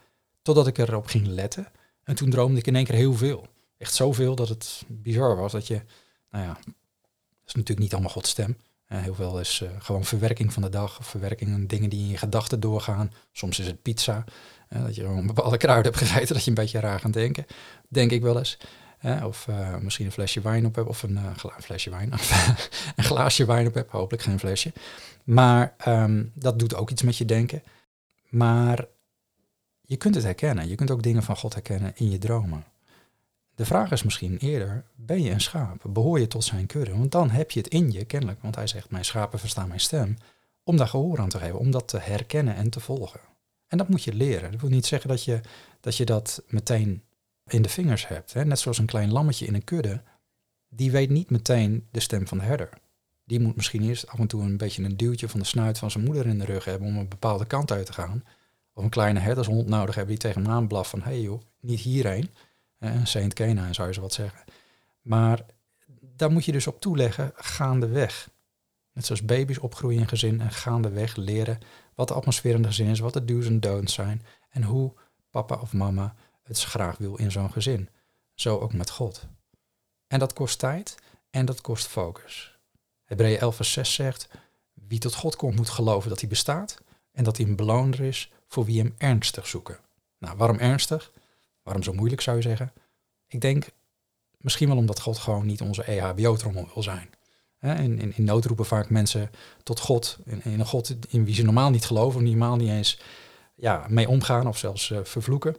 Totdat 0.43 0.67
ik 0.67 0.79
erop 0.79 1.07
ging 1.07 1.27
letten. 1.27 1.67
En 2.03 2.15
toen 2.15 2.31
droomde 2.31 2.59
ik 2.59 2.67
in 2.67 2.77
één 2.77 2.85
keer 2.85 2.95
heel 2.95 3.15
veel. 3.15 3.47
Echt 3.77 3.95
zoveel 3.95 4.35
dat 4.35 4.49
het 4.49 4.83
bizar 4.87 5.37
was. 5.37 5.53
Dat 5.53 5.67
je, 5.67 5.83
nou 6.31 6.45
ja, 6.45 6.53
dat 6.53 7.47
is 7.47 7.55
natuurlijk 7.55 7.79
niet 7.79 7.93
allemaal 7.93 8.11
Gods 8.11 8.31
stem. 8.31 8.57
Uh, 8.88 9.00
heel 9.00 9.15
veel 9.15 9.41
is 9.41 9.61
uh, 9.61 9.71
gewoon 9.79 10.05
verwerking 10.05 10.53
van 10.53 10.62
de 10.62 10.69
dag. 10.69 10.99
Of 10.99 11.07
verwerking 11.07 11.50
van 11.50 11.67
dingen 11.67 11.91
die 11.91 12.00
in 12.00 12.09
je 12.09 12.17
gedachten 12.17 12.61
doorgaan. 12.61 13.12
Soms 13.33 13.59
is 13.59 13.67
het 13.67 13.83
pizza. 13.83 14.25
Uh, 14.71 14.85
dat 14.85 14.95
je 14.95 15.00
gewoon 15.00 15.27
bepaalde 15.27 15.57
kruiden 15.57 15.93
hebt 15.93 16.05
gegeten. 16.05 16.35
Dat 16.35 16.45
je 16.45 16.50
een 16.50 16.57
beetje 16.57 16.81
raar 16.81 17.00
gaat 17.00 17.12
denken. 17.12 17.47
Denk 17.88 18.11
ik 18.11 18.23
wel 18.23 18.38
eens. 18.38 18.59
Of 19.25 19.49
misschien 19.81 20.07
een 20.07 20.12
flesje 20.12 20.40
wijn 20.40 20.67
op 20.67 20.75
hebt. 20.75 20.88
Of 20.88 21.02
een, 21.02 21.17
een 21.17 21.62
flesje 21.62 21.90
wijn. 21.90 22.12
een 22.97 23.05
glaasje 23.05 23.45
wijn 23.45 23.67
op 23.67 23.75
hebt. 23.75 23.90
Hopelijk 23.90 24.23
geen 24.23 24.38
flesje. 24.38 24.73
Maar 25.25 25.75
um, 25.88 26.33
dat 26.35 26.59
doet 26.59 26.75
ook 26.75 26.90
iets 26.90 27.02
met 27.02 27.17
je 27.17 27.25
denken. 27.25 27.62
Maar 28.28 28.87
je 29.81 29.97
kunt 29.97 30.14
het 30.14 30.25
herkennen. 30.25 30.69
Je 30.69 30.75
kunt 30.75 30.90
ook 30.90 31.02
dingen 31.02 31.23
van 31.23 31.37
God 31.37 31.55
herkennen 31.55 31.93
in 31.95 32.11
je 32.11 32.19
dromen. 32.19 32.64
De 33.55 33.64
vraag 33.64 33.90
is 33.90 34.02
misschien 34.02 34.37
eerder, 34.37 34.85
ben 34.95 35.23
je 35.23 35.31
een 35.31 35.40
schaap? 35.40 35.85
Behoor 35.88 36.21
je 36.21 36.26
tot 36.26 36.45
zijn 36.45 36.67
kudde? 36.67 36.97
Want 36.97 37.12
dan 37.12 37.31
heb 37.31 37.50
je 37.50 37.61
het 37.61 37.69
in 37.69 37.93
je, 37.93 38.05
kennelijk. 38.05 38.43
Want 38.43 38.55
hij 38.55 38.67
zegt, 38.67 38.90
mijn 38.90 39.05
schapen 39.05 39.38
verstaan 39.38 39.69
mijn 39.69 39.81
stem. 39.81 40.17
Om 40.62 40.76
daar 40.76 40.88
gehoor 40.88 41.19
aan 41.19 41.28
te 41.28 41.38
geven, 41.38 41.59
om 41.59 41.71
dat 41.71 41.88
te 41.88 41.99
herkennen 41.99 42.55
en 42.55 42.71
te 42.71 42.81
volgen. 42.81 43.21
En 43.67 43.78
dat 43.78 43.88
moet 43.88 44.05
je 44.05 44.14
leren. 44.14 44.50
Dat 44.50 44.61
wil 44.61 44.71
niet 44.71 44.87
zeggen 44.87 45.09
dat, 45.81 45.97
je 45.97 46.05
dat 46.05 46.43
meteen 46.49 47.02
in 47.52 47.62
de 47.62 47.69
vingers 47.69 48.09
hebt. 48.09 48.33
Hè? 48.33 48.45
Net 48.45 48.59
zoals 48.59 48.78
een 48.78 48.87
klein 48.87 49.12
lammetje 49.12 49.47
in 49.47 49.55
een 49.55 49.64
kudde. 49.64 50.02
Die 50.69 50.90
weet 50.90 51.11
niet 51.11 51.31
meteen 51.31 51.87
de 51.90 52.00
stem 52.00 52.26
van 52.26 52.38
de 52.38 52.45
herder 52.45 52.71
die 53.28 53.40
moet 53.40 53.57
misschien 53.57 53.83
eerst 53.83 54.09
af 54.09 54.19
en 54.19 54.26
toe 54.26 54.43
een 54.43 54.57
beetje 54.57 54.83
een 54.83 54.97
duwtje 54.97 55.28
van 55.28 55.40
de 55.40 55.47
snuit 55.47 55.78
van 55.78 55.90
zijn 55.90 56.05
moeder 56.05 56.26
in 56.26 56.38
de 56.38 56.45
rug 56.45 56.64
hebben 56.64 56.88
om 56.88 56.97
een 56.97 57.09
bepaalde 57.09 57.47
kant 57.47 57.73
uit 57.73 57.87
te 57.87 57.93
gaan. 57.93 58.25
Of 58.73 58.85
een 58.85 58.90
kleine 58.90 59.19
herdershond 59.19 59.69
nodig 59.69 59.95
hebben 59.95 60.14
die 60.14 60.23
tegen 60.23 60.43
hem 60.43 60.52
aanblaft 60.52 60.90
van 60.90 61.02
hey 61.02 61.21
joh, 61.21 61.40
niet 61.61 61.81
hierheen. 61.81 62.31
Eh, 62.78 62.90
Saint 63.05 63.35
Kenaan 63.35 63.75
zou 63.75 63.88
je 63.88 63.95
zo 63.95 64.00
wat 64.00 64.12
zeggen. 64.12 64.45
Maar 65.02 65.40
daar 66.00 66.31
moet 66.31 66.45
je 66.45 66.52
dus 66.52 66.67
op 66.67 66.81
toeleggen 66.81 67.33
gaandeweg. 67.35 68.31
Net 68.93 69.07
zoals 69.07 69.25
baby's 69.25 69.59
opgroeien 69.59 70.00
in 70.00 70.09
gezin 70.09 70.40
en 70.40 70.50
gaandeweg 70.50 71.17
leren 71.17 71.59
wat 71.95 72.09
de 72.09 72.14
atmosfeer 72.14 72.55
in 72.55 72.59
het 72.59 72.67
gezin 72.67 72.87
is, 72.88 72.99
wat 72.99 73.12
de 73.12 73.25
do's 73.25 73.47
en 73.47 73.61
don'ts 73.61 73.95
zijn 73.95 74.23
en 74.50 74.62
hoe 74.62 74.93
papa 75.31 75.57
of 75.57 75.73
mama 75.73 76.14
het 76.49 76.62
graag 76.62 76.97
wil 76.97 77.17
in 77.17 77.31
zo'n 77.31 77.52
gezin. 77.52 77.88
Zo 78.35 78.59
ook 78.59 78.73
met 78.73 78.90
God. 78.90 79.26
En 80.07 80.19
dat 80.19 80.33
kost 80.33 80.59
tijd 80.59 80.95
en 81.31 81.45
dat 81.45 81.61
kost 81.61 81.87
focus. 81.87 82.59
Hebreeën 83.05 83.38
11 83.38 83.57
vers 83.57 83.73
6 83.73 83.95
zegt, 83.95 84.28
wie 84.73 84.99
tot 84.99 85.14
God 85.14 85.37
komt 85.37 85.57
moet 85.57 85.69
geloven 85.69 86.09
dat 86.09 86.21
hij 86.21 86.28
bestaat 86.28 86.83
en 87.12 87.25
dat 87.25 87.37
hij 87.37 87.47
een 87.47 87.57
beloner 87.57 88.00
is 88.00 88.31
voor 88.47 88.64
wie 88.64 88.81
hem 88.81 88.95
ernstig 88.99 89.47
zoeken. 89.47 89.78
Nou, 90.19 90.37
waarom 90.37 90.59
ernstig? 90.59 91.12
Waarom 91.62 91.83
zo 91.83 91.93
moeilijk 91.93 92.21
zou 92.21 92.37
je 92.37 92.43
zeggen? 92.43 92.73
Ik 93.26 93.40
denk 93.40 93.69
misschien 94.38 94.69
wel 94.69 94.76
omdat 94.76 95.00
God 95.00 95.19
gewoon 95.19 95.47
niet 95.47 95.61
onze 95.61 95.83
EHBO-trommel 95.83 96.69
wil 96.75 96.83
zijn. 96.83 97.11
In, 97.61 98.00
in, 98.00 98.17
in, 98.17 98.25
nood 98.25 98.45
roepen 98.45 98.67
vaak 98.67 98.90
mensen 98.90 99.31
tot 99.62 99.81
God, 99.81 100.19
in, 100.25 100.40
een 100.45 100.67
God 100.67 100.97
in 101.09 101.25
wie 101.25 101.35
ze 101.35 101.43
normaal 101.43 101.71
niet 101.71 101.85
geloven, 101.85 102.25
normaal 102.25 102.57
niet 102.57 102.71
eens 102.71 103.00
ja, 103.55 103.87
mee 103.88 104.09
omgaan 104.09 104.47
of 104.47 104.59
zelfs 104.59 104.90
uh, 104.90 104.99
vervloeken. 105.02 105.57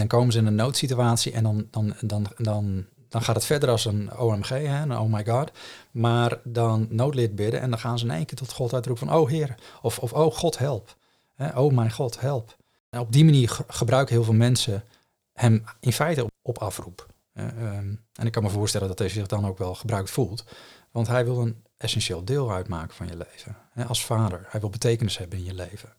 Dan 0.00 0.08
komen 0.08 0.32
ze 0.32 0.38
in 0.38 0.46
een 0.46 0.54
noodsituatie 0.54 1.32
en 1.32 1.42
dan, 1.42 1.66
dan, 1.70 1.94
dan, 2.00 2.26
dan 2.36 2.86
dan 3.10 3.22
gaat 3.22 3.34
het 3.34 3.44
verder 3.44 3.68
als 3.68 3.84
een 3.84 4.18
OMG, 4.18 4.48
hè, 4.48 4.98
oh 4.98 5.12
my 5.12 5.24
god. 5.24 5.50
Maar 5.90 6.38
dan 6.44 6.86
noodlid 6.90 7.34
bidden 7.34 7.60
en 7.60 7.70
dan 7.70 7.78
gaan 7.78 7.98
ze 7.98 8.04
in 8.04 8.10
één 8.10 8.26
keer 8.26 8.38
tot 8.38 8.52
God 8.52 8.74
uitroepen 8.74 9.06
van, 9.06 9.16
oh 9.16 9.28
Heer, 9.28 9.54
of, 9.82 9.98
of 9.98 10.12
oh 10.12 10.34
God 10.34 10.58
help. 10.58 10.96
Hè, 11.34 11.58
oh 11.58 11.72
mijn 11.72 11.92
God 11.92 12.20
help. 12.20 12.56
En 12.90 13.00
op 13.00 13.12
die 13.12 13.24
manier 13.24 13.58
gebruiken 13.68 14.14
heel 14.14 14.24
veel 14.24 14.34
mensen 14.34 14.84
hem 15.32 15.64
in 15.80 15.92
feite 15.92 16.26
op, 16.42 16.58
afroep. 16.58 17.06
Ehm, 17.32 17.94
en 18.12 18.26
ik 18.26 18.32
kan 18.32 18.42
me 18.42 18.48
voorstellen 18.48 18.88
dat 18.88 18.98
hij 18.98 19.08
zich 19.08 19.26
dan 19.26 19.46
ook 19.46 19.58
wel 19.58 19.74
gebruikt 19.74 20.10
voelt. 20.10 20.44
Want 20.90 21.06
hij 21.06 21.24
wil 21.24 21.40
een 21.40 21.64
essentieel 21.76 22.24
deel 22.24 22.52
uitmaken 22.52 22.94
van 22.94 23.06
je 23.06 23.16
leven. 23.16 23.56
Hè, 23.70 23.84
als 23.84 24.04
vader. 24.04 24.46
Hij 24.48 24.60
wil 24.60 24.70
betekenis 24.70 25.18
hebben 25.18 25.38
in 25.38 25.44
je 25.44 25.54
leven. 25.54 25.92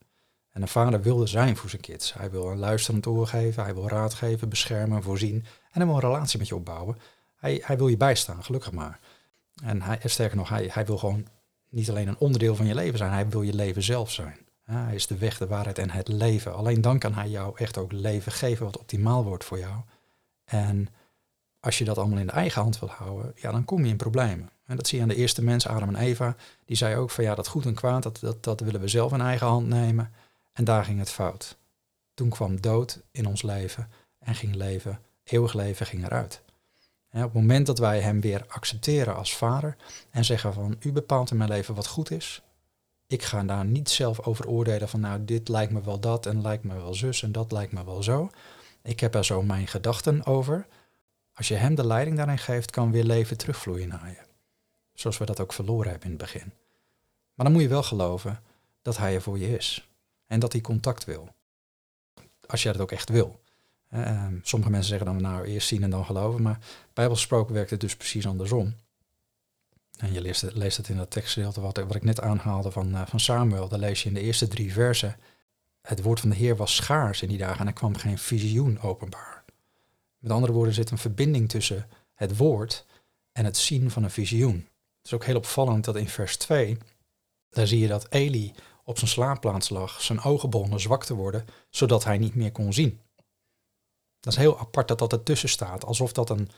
En 0.51 0.61
een 0.61 0.67
vader 0.67 1.01
wilde 1.01 1.27
zijn 1.27 1.57
voor 1.57 1.69
zijn 1.69 1.81
kids. 1.81 2.13
Hij 2.13 2.31
wil 2.31 2.51
een 2.51 2.59
luisterend 2.59 3.07
oor 3.07 3.27
geven, 3.27 3.63
hij 3.63 3.73
wil 3.73 3.87
raad 3.87 4.13
geven, 4.13 4.49
beschermen, 4.49 5.03
voorzien. 5.03 5.35
En 5.71 5.71
hij 5.71 5.85
wil 5.85 5.95
een 5.95 6.01
relatie 6.01 6.39
met 6.39 6.47
je 6.47 6.55
opbouwen. 6.55 6.97
Hij, 7.35 7.61
hij 7.65 7.77
wil 7.77 7.87
je 7.87 7.97
bijstaan, 7.97 8.43
gelukkig 8.43 8.71
maar. 8.71 8.99
En 9.63 9.81
hij, 9.81 9.99
sterker 10.03 10.37
nog, 10.37 10.49
hij, 10.49 10.69
hij 10.71 10.85
wil 10.85 10.97
gewoon 10.97 11.27
niet 11.69 11.89
alleen 11.89 12.07
een 12.07 12.17
onderdeel 12.17 12.55
van 12.55 12.65
je 12.65 12.75
leven 12.75 12.97
zijn, 12.97 13.11
hij 13.11 13.29
wil 13.29 13.41
je 13.41 13.53
leven 13.53 13.83
zelf 13.83 14.11
zijn. 14.11 14.37
Hij 14.63 14.95
is 14.95 15.07
de 15.07 15.17
weg, 15.17 15.37
de 15.37 15.47
waarheid 15.47 15.77
en 15.77 15.89
het 15.89 16.07
leven. 16.07 16.55
Alleen 16.55 16.81
dan 16.81 16.99
kan 16.99 17.13
hij 17.13 17.29
jou 17.29 17.57
echt 17.57 17.77
ook 17.77 17.91
leven 17.91 18.31
geven 18.31 18.65
wat 18.65 18.77
optimaal 18.77 19.23
wordt 19.23 19.43
voor 19.43 19.59
jou. 19.59 19.75
En 20.45 20.87
als 21.59 21.77
je 21.77 21.85
dat 21.85 21.97
allemaal 21.97 22.19
in 22.19 22.25
de 22.25 22.31
eigen 22.31 22.61
hand 22.61 22.79
wil 22.79 22.89
houden, 22.89 23.33
ja, 23.35 23.51
dan 23.51 23.65
kom 23.65 23.83
je 23.83 23.91
in 23.91 23.97
problemen. 23.97 24.49
En 24.65 24.75
dat 24.75 24.87
zie 24.87 24.97
je 24.97 25.03
aan 25.03 25.09
de 25.09 25.15
eerste 25.15 25.43
mensen, 25.43 25.71
Adam 25.71 25.89
en 25.89 26.01
Eva. 26.01 26.35
Die 26.65 26.77
zei 26.77 26.95
ook 26.95 27.09
van 27.09 27.23
ja, 27.23 27.35
dat 27.35 27.47
goed 27.47 27.65
en 27.65 27.73
kwaad, 27.73 28.03
dat, 28.03 28.19
dat, 28.19 28.43
dat 28.43 28.59
willen 28.59 28.81
we 28.81 28.87
zelf 28.87 29.11
in 29.11 29.21
eigen 29.21 29.47
hand 29.47 29.67
nemen. 29.67 30.13
En 30.53 30.63
daar 30.63 30.85
ging 30.85 30.99
het 30.99 31.09
fout. 31.09 31.57
Toen 32.13 32.29
kwam 32.29 32.61
dood 32.61 33.01
in 33.11 33.25
ons 33.25 33.41
leven 33.41 33.89
en 34.19 34.35
ging 34.35 34.55
leven, 34.55 34.99
eeuwig 35.23 35.53
leven 35.53 35.85
ging 35.85 36.05
eruit. 36.05 36.41
op 37.11 37.21
het 37.21 37.33
moment 37.33 37.65
dat 37.65 37.79
wij 37.79 38.01
hem 38.01 38.21
weer 38.21 38.45
accepteren 38.47 39.15
als 39.15 39.35
vader 39.35 39.75
en 40.09 40.25
zeggen 40.25 40.53
van 40.53 40.75
u 40.79 40.91
bepaalt 40.91 41.31
in 41.31 41.37
mijn 41.37 41.49
leven 41.49 41.75
wat 41.75 41.87
goed 41.87 42.11
is, 42.11 42.41
ik 43.07 43.23
ga 43.23 43.43
daar 43.43 43.65
niet 43.65 43.89
zelf 43.89 44.19
over 44.19 44.47
oordelen 44.47 44.89
van 44.89 44.99
nou 44.99 45.25
dit 45.25 45.47
lijkt 45.47 45.71
me 45.71 45.81
wel 45.81 45.99
dat 45.99 46.25
en 46.25 46.41
lijkt 46.41 46.63
me 46.63 46.73
wel 46.73 46.93
zus 46.93 47.23
en 47.23 47.31
dat 47.31 47.51
lijkt 47.51 47.71
me 47.71 47.85
wel 47.85 48.03
zo. 48.03 48.29
Ik 48.83 48.99
heb 48.99 49.15
er 49.15 49.25
zo 49.25 49.41
mijn 49.41 49.67
gedachten 49.67 50.25
over. 50.25 50.67
Als 51.33 51.47
je 51.47 51.55
hem 51.55 51.75
de 51.75 51.85
leiding 51.85 52.17
daarin 52.17 52.37
geeft, 52.37 52.71
kan 52.71 52.91
weer 52.91 53.03
leven 53.03 53.37
terugvloeien 53.37 53.87
naar 53.87 54.09
je. 54.09 54.21
Zoals 54.93 55.17
we 55.17 55.25
dat 55.25 55.39
ook 55.39 55.53
verloren 55.53 55.89
hebben 55.89 56.05
in 56.05 56.13
het 56.13 56.21
begin. 56.21 56.53
Maar 57.33 57.45
dan 57.45 57.51
moet 57.51 57.61
je 57.61 57.67
wel 57.67 57.83
geloven 57.83 58.39
dat 58.81 58.97
hij 58.97 59.15
er 59.15 59.21
voor 59.21 59.39
je 59.39 59.57
is 59.57 59.90
en 60.31 60.39
dat 60.39 60.51
hij 60.51 60.61
contact 60.61 61.05
wil. 61.05 61.35
Als 62.47 62.63
jij 62.63 62.71
dat 62.71 62.81
ook 62.81 62.91
echt 62.91 63.09
wil. 63.09 63.39
Ehm, 63.89 64.35
sommige 64.41 64.71
mensen 64.71 64.89
zeggen 64.89 65.07
dan 65.07 65.21
nou 65.21 65.45
eerst 65.45 65.67
zien 65.67 65.83
en 65.83 65.89
dan 65.89 66.05
geloven, 66.05 66.41
maar 66.41 66.59
bijbelsproken 66.93 67.53
werkt 67.53 67.69
het 67.69 67.79
dus 67.79 67.95
precies 67.95 68.27
andersom. 68.27 68.75
En 69.97 70.13
je 70.13 70.21
leest, 70.21 70.41
leest 70.53 70.77
het 70.77 70.89
in 70.89 70.97
dat 70.97 71.11
tekstgedeelte 71.11 71.61
wat, 71.61 71.77
wat 71.77 71.95
ik 71.95 72.03
net 72.03 72.21
aanhaalde 72.21 72.71
van, 72.71 72.95
uh, 72.95 73.01
van 73.07 73.19
Samuel. 73.19 73.67
Daar 73.67 73.79
lees 73.79 74.03
je 74.03 74.07
in 74.07 74.13
de 74.13 74.21
eerste 74.21 74.47
drie 74.47 74.73
versen. 74.73 75.15
Het 75.81 76.01
woord 76.01 76.19
van 76.19 76.29
de 76.29 76.35
Heer 76.35 76.55
was 76.55 76.75
schaars 76.75 77.21
in 77.21 77.29
die 77.29 77.37
dagen 77.37 77.59
en 77.59 77.67
er 77.67 77.73
kwam 77.73 77.95
geen 77.95 78.17
visioen 78.17 78.79
openbaar. 78.79 79.43
Met 80.17 80.31
andere 80.31 80.53
woorden 80.53 80.73
zit 80.73 80.91
een 80.91 80.97
verbinding 80.97 81.49
tussen 81.49 81.87
het 82.13 82.37
woord 82.37 82.85
en 83.31 83.45
het 83.45 83.57
zien 83.57 83.91
van 83.91 84.03
een 84.03 84.11
visioen. 84.11 84.55
Het 84.55 85.05
is 85.05 85.13
ook 85.13 85.25
heel 85.25 85.35
opvallend 85.35 85.85
dat 85.85 85.95
in 85.95 86.07
vers 86.07 86.37
2, 86.37 86.77
daar 87.49 87.67
zie 87.67 87.79
je 87.79 87.87
dat 87.87 88.07
Eli 88.09 88.53
op 88.83 88.97
zijn 88.97 89.09
slaapplaats 89.09 89.69
lag, 89.69 90.01
zijn 90.01 90.21
ogen 90.21 90.49
begonnen 90.49 90.79
zwak 90.79 91.05
te 91.05 91.13
worden, 91.13 91.45
zodat 91.69 92.03
hij 92.03 92.17
niet 92.17 92.35
meer 92.35 92.51
kon 92.51 92.73
zien. 92.73 93.01
Dat 94.19 94.33
is 94.33 94.39
heel 94.39 94.59
apart 94.59 94.87
dat 94.87 94.99
dat 94.99 95.13
ertussen 95.13 95.49
staat, 95.49 95.85
alsof 95.85 96.11
dat 96.11 96.29
een, 96.29 96.49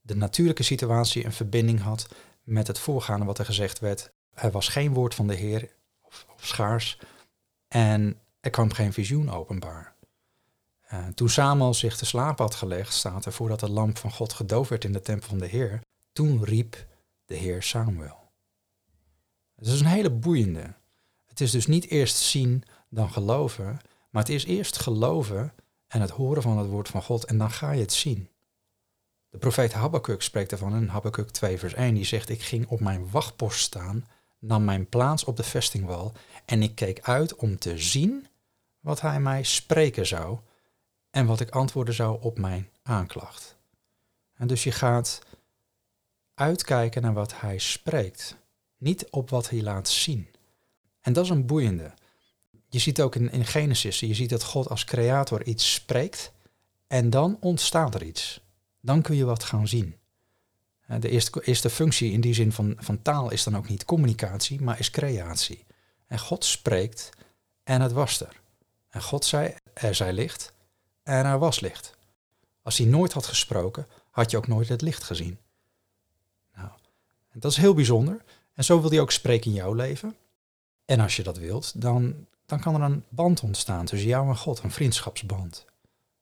de 0.00 0.16
natuurlijke 0.16 0.62
situatie 0.62 1.24
een 1.24 1.32
verbinding 1.32 1.80
had 1.80 2.08
met 2.42 2.66
het 2.66 2.78
voorgaande 2.78 3.26
wat 3.26 3.38
er 3.38 3.44
gezegd 3.44 3.78
werd. 3.78 4.12
Er 4.30 4.50
was 4.50 4.68
geen 4.68 4.94
woord 4.94 5.14
van 5.14 5.26
de 5.26 5.34
Heer, 5.34 5.72
of, 6.00 6.26
of 6.34 6.46
schaars, 6.46 6.98
en 7.68 8.20
er 8.40 8.50
kwam 8.50 8.72
geen 8.72 8.92
visioen 8.92 9.30
openbaar. 9.30 9.96
Uh, 10.92 11.06
toen 11.06 11.28
Samuel 11.28 11.74
zich 11.74 11.96
te 11.96 12.06
slaap 12.06 12.38
had 12.38 12.54
gelegd, 12.54 12.92
staat 12.92 13.24
er 13.24 13.32
voordat 13.32 13.60
de 13.60 13.70
lamp 13.70 13.98
van 13.98 14.12
God 14.12 14.32
gedoofd 14.32 14.70
werd 14.70 14.84
in 14.84 14.92
de 14.92 15.00
tempel 15.00 15.28
van 15.28 15.38
de 15.38 15.46
Heer, 15.46 15.80
toen 16.12 16.44
riep 16.44 16.86
de 17.24 17.34
Heer 17.34 17.62
Samuel. 17.62 18.30
Het 19.54 19.66
is 19.66 19.80
een 19.80 19.86
hele 19.86 20.10
boeiende. 20.10 20.74
Het 21.32 21.40
is 21.40 21.50
dus 21.50 21.66
niet 21.66 21.86
eerst 21.88 22.16
zien 22.16 22.64
dan 22.88 23.12
geloven, 23.12 23.78
maar 24.10 24.22
het 24.22 24.32
is 24.32 24.44
eerst 24.44 24.78
geloven 24.78 25.52
en 25.88 26.00
het 26.00 26.10
horen 26.10 26.42
van 26.42 26.58
het 26.58 26.68
woord 26.68 26.88
van 26.88 27.02
God 27.02 27.24
en 27.24 27.38
dan 27.38 27.50
ga 27.50 27.70
je 27.70 27.80
het 27.80 27.92
zien. 27.92 28.28
De 29.30 29.38
profeet 29.38 29.72
Habakkuk 29.72 30.22
spreekt 30.22 30.52
ervan 30.52 30.76
in 30.76 30.86
Habakkuk 30.86 31.30
2 31.30 31.58
vers 31.58 31.74
1. 31.74 31.94
Die 31.94 32.04
zegt, 32.04 32.28
ik 32.28 32.42
ging 32.42 32.66
op 32.68 32.80
mijn 32.80 33.10
wachtpost 33.10 33.60
staan, 33.60 34.08
nam 34.38 34.64
mijn 34.64 34.88
plaats 34.88 35.24
op 35.24 35.36
de 35.36 35.42
vestingwal 35.42 36.12
en 36.44 36.62
ik 36.62 36.74
keek 36.74 37.00
uit 37.00 37.34
om 37.34 37.58
te 37.58 37.78
zien 37.78 38.26
wat 38.80 39.00
hij 39.00 39.20
mij 39.20 39.42
spreken 39.42 40.06
zou 40.06 40.38
en 41.10 41.26
wat 41.26 41.40
ik 41.40 41.50
antwoorden 41.50 41.94
zou 41.94 42.22
op 42.22 42.38
mijn 42.38 42.68
aanklacht. 42.82 43.56
En 44.34 44.46
dus 44.46 44.64
je 44.64 44.72
gaat 44.72 45.22
uitkijken 46.34 47.02
naar 47.02 47.14
wat 47.14 47.40
hij 47.40 47.58
spreekt, 47.58 48.36
niet 48.76 49.10
op 49.10 49.30
wat 49.30 49.50
hij 49.50 49.62
laat 49.62 49.88
zien. 49.88 50.31
En 51.02 51.12
dat 51.12 51.24
is 51.24 51.30
een 51.30 51.46
boeiende. 51.46 51.92
Je 52.68 52.78
ziet 52.78 53.00
ook 53.00 53.14
in, 53.14 53.44
Genesis, 53.44 54.00
je 54.00 54.14
ziet 54.14 54.30
dat 54.30 54.44
God 54.44 54.68
als 54.68 54.84
creator 54.84 55.44
iets 55.44 55.72
spreekt 55.72 56.32
en 56.86 57.10
dan 57.10 57.36
ontstaat 57.40 57.94
er 57.94 58.02
iets. 58.02 58.40
Dan 58.80 59.02
kun 59.02 59.16
je 59.16 59.24
wat 59.24 59.44
gaan 59.44 59.68
zien. 59.68 59.96
De 61.00 61.08
eerste, 61.08 61.44
eerste 61.44 61.70
functie 61.70 62.12
in 62.12 62.20
die 62.20 62.34
zin 62.34 62.52
van, 62.52 62.76
van 62.78 63.02
taal 63.02 63.30
is 63.30 63.44
dan 63.44 63.56
ook 63.56 63.68
niet 63.68 63.84
communicatie, 63.84 64.60
maar 64.60 64.78
is 64.78 64.90
creatie. 64.90 65.64
En 66.06 66.18
God 66.18 66.44
spreekt 66.44 67.10
en 67.62 67.80
het 67.80 67.92
was 67.92 68.20
er. 68.20 68.40
En 68.88 69.02
God 69.02 69.24
zei, 69.24 69.54
er 69.74 69.94
zij 69.94 70.12
licht 70.12 70.52
en 71.02 71.24
er 71.24 71.38
was 71.38 71.60
licht. 71.60 71.96
Als 72.62 72.78
hij 72.78 72.86
nooit 72.86 73.12
had 73.12 73.26
gesproken, 73.26 73.86
had 74.10 74.30
je 74.30 74.36
ook 74.36 74.46
nooit 74.46 74.68
het 74.68 74.82
licht 74.82 75.02
gezien. 75.02 75.38
Nou, 76.54 76.70
dat 77.32 77.50
is 77.50 77.56
heel 77.56 77.74
bijzonder. 77.74 78.24
En 78.54 78.64
zo 78.64 78.80
wil 78.80 78.90
hij 78.90 79.00
ook 79.00 79.12
spreken 79.12 79.50
in 79.50 79.56
jouw 79.56 79.72
leven. 79.72 80.16
En 80.92 81.00
als 81.00 81.16
je 81.16 81.22
dat 81.22 81.38
wilt, 81.38 81.80
dan, 81.80 82.26
dan 82.46 82.60
kan 82.60 82.74
er 82.74 82.80
een 82.80 83.04
band 83.08 83.42
ontstaan 83.42 83.84
tussen 83.84 84.08
jou 84.08 84.28
en 84.28 84.36
God, 84.36 84.62
een 84.62 84.70
vriendschapsband. 84.70 85.64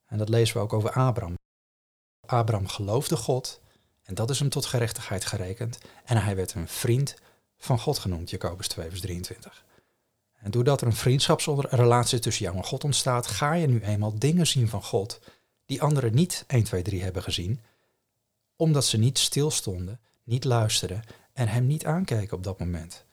En 0.07 0.19
dat 0.19 0.29
lezen 0.29 0.57
we 0.57 0.63
ook 0.63 0.73
over 0.73 0.91
Abraham. 0.91 1.35
Abraham 2.27 2.67
geloofde 2.67 3.17
God 3.17 3.61
en 4.03 4.15
dat 4.15 4.31
is 4.31 4.39
hem 4.39 4.49
tot 4.49 4.67
gerechtigheid 4.67 5.25
gerekend. 5.25 5.79
En 6.05 6.23
hij 6.23 6.37
werd 6.37 6.55
een 6.55 6.69
vriend 6.69 7.15
van 7.59 7.79
God 7.79 7.99
genoemd, 7.99 8.31
Jacobus 8.31 8.69
2, 8.69 8.89
vers 8.89 9.01
23. 9.01 9.65
En 10.33 10.51
doordat 10.51 10.81
er 10.81 10.87
een 10.87 10.93
vriendschapsrelatie 10.93 12.19
tussen 12.19 12.45
jou 12.45 12.57
en 12.57 12.65
God 12.65 12.85
ontstaat, 12.85 13.27
ga 13.27 13.53
je 13.53 13.67
nu 13.67 13.83
eenmaal 13.83 14.19
dingen 14.19 14.47
zien 14.47 14.69
van 14.69 14.83
God 14.83 15.21
die 15.67 15.83
anderen 15.83 16.15
niet 16.15 16.45
1, 16.47 16.65
2, 16.65 16.83
3 16.83 17.03
hebben 17.03 17.23
gezien, 17.23 17.61
omdat 18.57 18.85
ze 18.85 18.99
niet 18.99 19.19
stilstonden, 19.19 20.01
niet 20.25 20.45
luisterden 20.45 21.03
en 21.33 21.49
hem 21.49 21.67
niet 21.67 21.85
aankeken 21.85 22.37
op 22.37 22.45
dat 22.45 22.59
moment. 22.59 23.09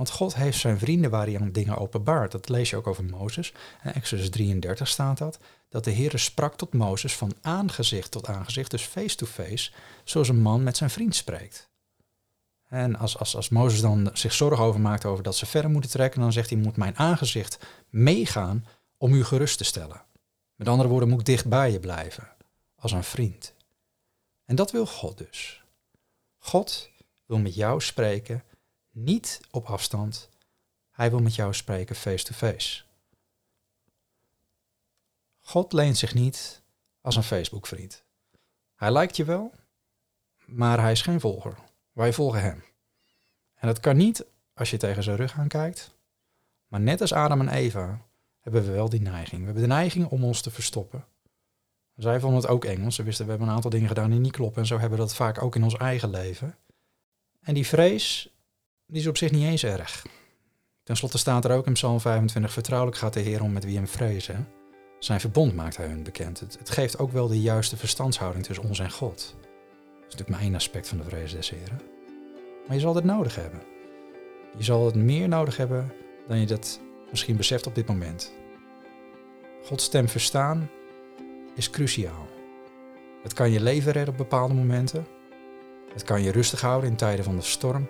Want 0.00 0.12
God 0.12 0.34
heeft 0.34 0.58
zijn 0.58 0.78
vrienden 0.78 1.10
waar 1.10 1.26
hij 1.26 1.40
aan 1.40 1.52
dingen 1.52 1.76
openbaart. 1.76 2.32
Dat 2.32 2.48
lees 2.48 2.70
je 2.70 2.76
ook 2.76 2.86
over 2.86 3.04
Mozes. 3.04 3.52
Exodus 3.82 4.30
33 4.30 4.88
staat 4.88 5.18
dat. 5.18 5.38
Dat 5.68 5.84
de 5.84 5.90
Heer 5.90 6.18
sprak 6.18 6.56
tot 6.56 6.72
Mozes 6.72 7.16
van 7.16 7.32
aangezicht 7.40 8.10
tot 8.10 8.26
aangezicht, 8.26 8.70
dus 8.70 8.82
face-to-face, 8.82 9.70
zoals 10.04 10.28
een 10.28 10.40
man 10.40 10.62
met 10.62 10.76
zijn 10.76 10.90
vriend 10.90 11.14
spreekt. 11.14 11.68
En 12.68 12.96
als, 12.96 13.18
als, 13.18 13.36
als 13.36 13.48
Mozes 13.48 13.80
dan 13.80 14.10
zich 14.12 14.32
zorgen 14.32 14.64
over 14.64 14.80
maakt 14.80 15.04
over 15.04 15.24
dat 15.24 15.36
ze 15.36 15.46
verder 15.46 15.70
moeten 15.70 15.90
trekken, 15.90 16.20
dan 16.20 16.32
zegt 16.32 16.50
hij, 16.50 16.58
moet 16.58 16.76
mijn 16.76 16.98
aangezicht 16.98 17.58
meegaan 17.88 18.66
om 18.96 19.12
u 19.12 19.24
gerust 19.24 19.58
te 19.58 19.64
stellen. 19.64 20.02
Met 20.54 20.68
andere 20.68 20.88
woorden, 20.88 21.08
moet 21.08 21.20
ik 21.20 21.26
dicht 21.26 21.48
bij 21.48 21.72
je 21.72 21.80
blijven, 21.80 22.28
als 22.76 22.92
een 22.92 23.04
vriend. 23.04 23.54
En 24.44 24.54
dat 24.54 24.70
wil 24.70 24.86
God 24.86 25.18
dus. 25.18 25.64
God 26.38 26.90
wil 27.26 27.38
met 27.38 27.54
jou 27.54 27.80
spreken, 27.80 28.42
niet 28.90 29.40
op 29.50 29.66
afstand. 29.66 30.28
Hij 30.90 31.10
wil 31.10 31.20
met 31.20 31.34
jou 31.34 31.54
spreken 31.54 31.96
face-to-face. 31.96 32.82
God 35.40 35.72
leent 35.72 35.98
zich 35.98 36.14
niet 36.14 36.62
als 37.00 37.16
een 37.16 37.22
Facebook-vriend. 37.22 38.04
Hij 38.74 38.92
lijkt 38.92 39.16
je 39.16 39.24
wel, 39.24 39.52
maar 40.46 40.80
hij 40.80 40.92
is 40.92 41.02
geen 41.02 41.20
volger. 41.20 41.54
Wij 41.92 42.12
volgen 42.12 42.42
hem. 42.42 42.64
En 43.54 43.66
dat 43.66 43.80
kan 43.80 43.96
niet 43.96 44.24
als 44.54 44.70
je 44.70 44.76
tegen 44.76 45.02
zijn 45.02 45.16
rug 45.16 45.38
aankijkt. 45.38 45.98
Maar 46.66 46.80
net 46.80 47.00
als 47.00 47.12
Adam 47.12 47.40
en 47.40 47.48
Eva 47.48 48.00
hebben 48.40 48.64
we 48.64 48.70
wel 48.70 48.88
die 48.88 49.00
neiging. 49.00 49.38
We 49.40 49.44
hebben 49.44 49.62
de 49.62 49.68
neiging 49.68 50.06
om 50.06 50.24
ons 50.24 50.40
te 50.40 50.50
verstoppen. 50.50 51.04
Zij 51.96 52.20
vonden 52.20 52.40
het 52.40 52.50
ook 52.50 52.64
eng, 52.64 52.90
ze 52.90 53.02
wisten 53.02 53.24
we 53.24 53.30
hebben 53.30 53.48
een 53.48 53.54
aantal 53.54 53.70
dingen 53.70 53.88
gedaan 53.88 54.10
die 54.10 54.20
niet 54.20 54.32
kloppen. 54.32 54.60
En 54.60 54.66
zo 54.66 54.78
hebben 54.78 54.98
we 54.98 55.04
dat 55.04 55.14
vaak 55.14 55.42
ook 55.42 55.56
in 55.56 55.64
ons 55.64 55.76
eigen 55.76 56.10
leven. 56.10 56.56
En 57.40 57.54
die 57.54 57.66
vrees, 57.66 58.34
die 58.90 59.00
is 59.00 59.06
op 59.06 59.16
zich 59.16 59.30
niet 59.30 59.44
eens 59.44 59.64
erg. 59.64 60.06
Ten 60.82 60.96
slotte 60.96 61.18
staat 61.18 61.44
er 61.44 61.50
ook 61.50 61.66
in 61.66 61.72
Psalm 61.72 62.00
25, 62.00 62.52
vertrouwelijk 62.52 62.96
gaat 62.96 63.12
de 63.12 63.20
Heer 63.20 63.42
om 63.42 63.52
met 63.52 63.64
wie 63.64 63.76
hem 63.76 63.88
vrezen. 63.88 64.48
Zijn 64.98 65.20
verbond 65.20 65.54
maakt 65.54 65.76
hij 65.76 65.86
hun 65.86 66.02
bekend. 66.02 66.40
Het, 66.40 66.58
het 66.58 66.70
geeft 66.70 66.98
ook 66.98 67.12
wel 67.12 67.28
de 67.28 67.40
juiste 67.40 67.76
verstandshouding 67.76 68.44
tussen 68.44 68.64
ons 68.64 68.78
en 68.78 68.90
God. 68.90 69.34
Dat 69.40 69.98
is 69.98 70.02
natuurlijk 70.02 70.28
maar 70.28 70.40
één 70.40 70.54
aspect 70.54 70.88
van 70.88 70.98
de 70.98 71.04
vrees 71.04 71.32
des 71.32 71.50
Heren. 71.50 71.80
Maar 72.66 72.76
je 72.76 72.82
zal 72.82 72.94
het 72.94 73.04
nodig 73.04 73.34
hebben. 73.34 73.62
Je 74.56 74.64
zal 74.64 74.86
het 74.86 74.94
meer 74.94 75.28
nodig 75.28 75.56
hebben 75.56 75.92
dan 76.28 76.40
je 76.40 76.46
dat 76.46 76.80
misschien 77.10 77.36
beseft 77.36 77.66
op 77.66 77.74
dit 77.74 77.86
moment. 77.86 78.32
Gods 79.64 79.84
stem 79.84 80.08
verstaan 80.08 80.70
is 81.54 81.70
cruciaal. 81.70 82.28
Het 83.22 83.32
kan 83.32 83.50
je 83.50 83.60
leven 83.60 83.92
redden 83.92 84.12
op 84.12 84.18
bepaalde 84.18 84.54
momenten. 84.54 85.06
Het 85.92 86.02
kan 86.02 86.22
je 86.22 86.32
rustig 86.32 86.60
houden 86.60 86.90
in 86.90 86.96
tijden 86.96 87.24
van 87.24 87.36
de 87.36 87.42
storm. 87.42 87.88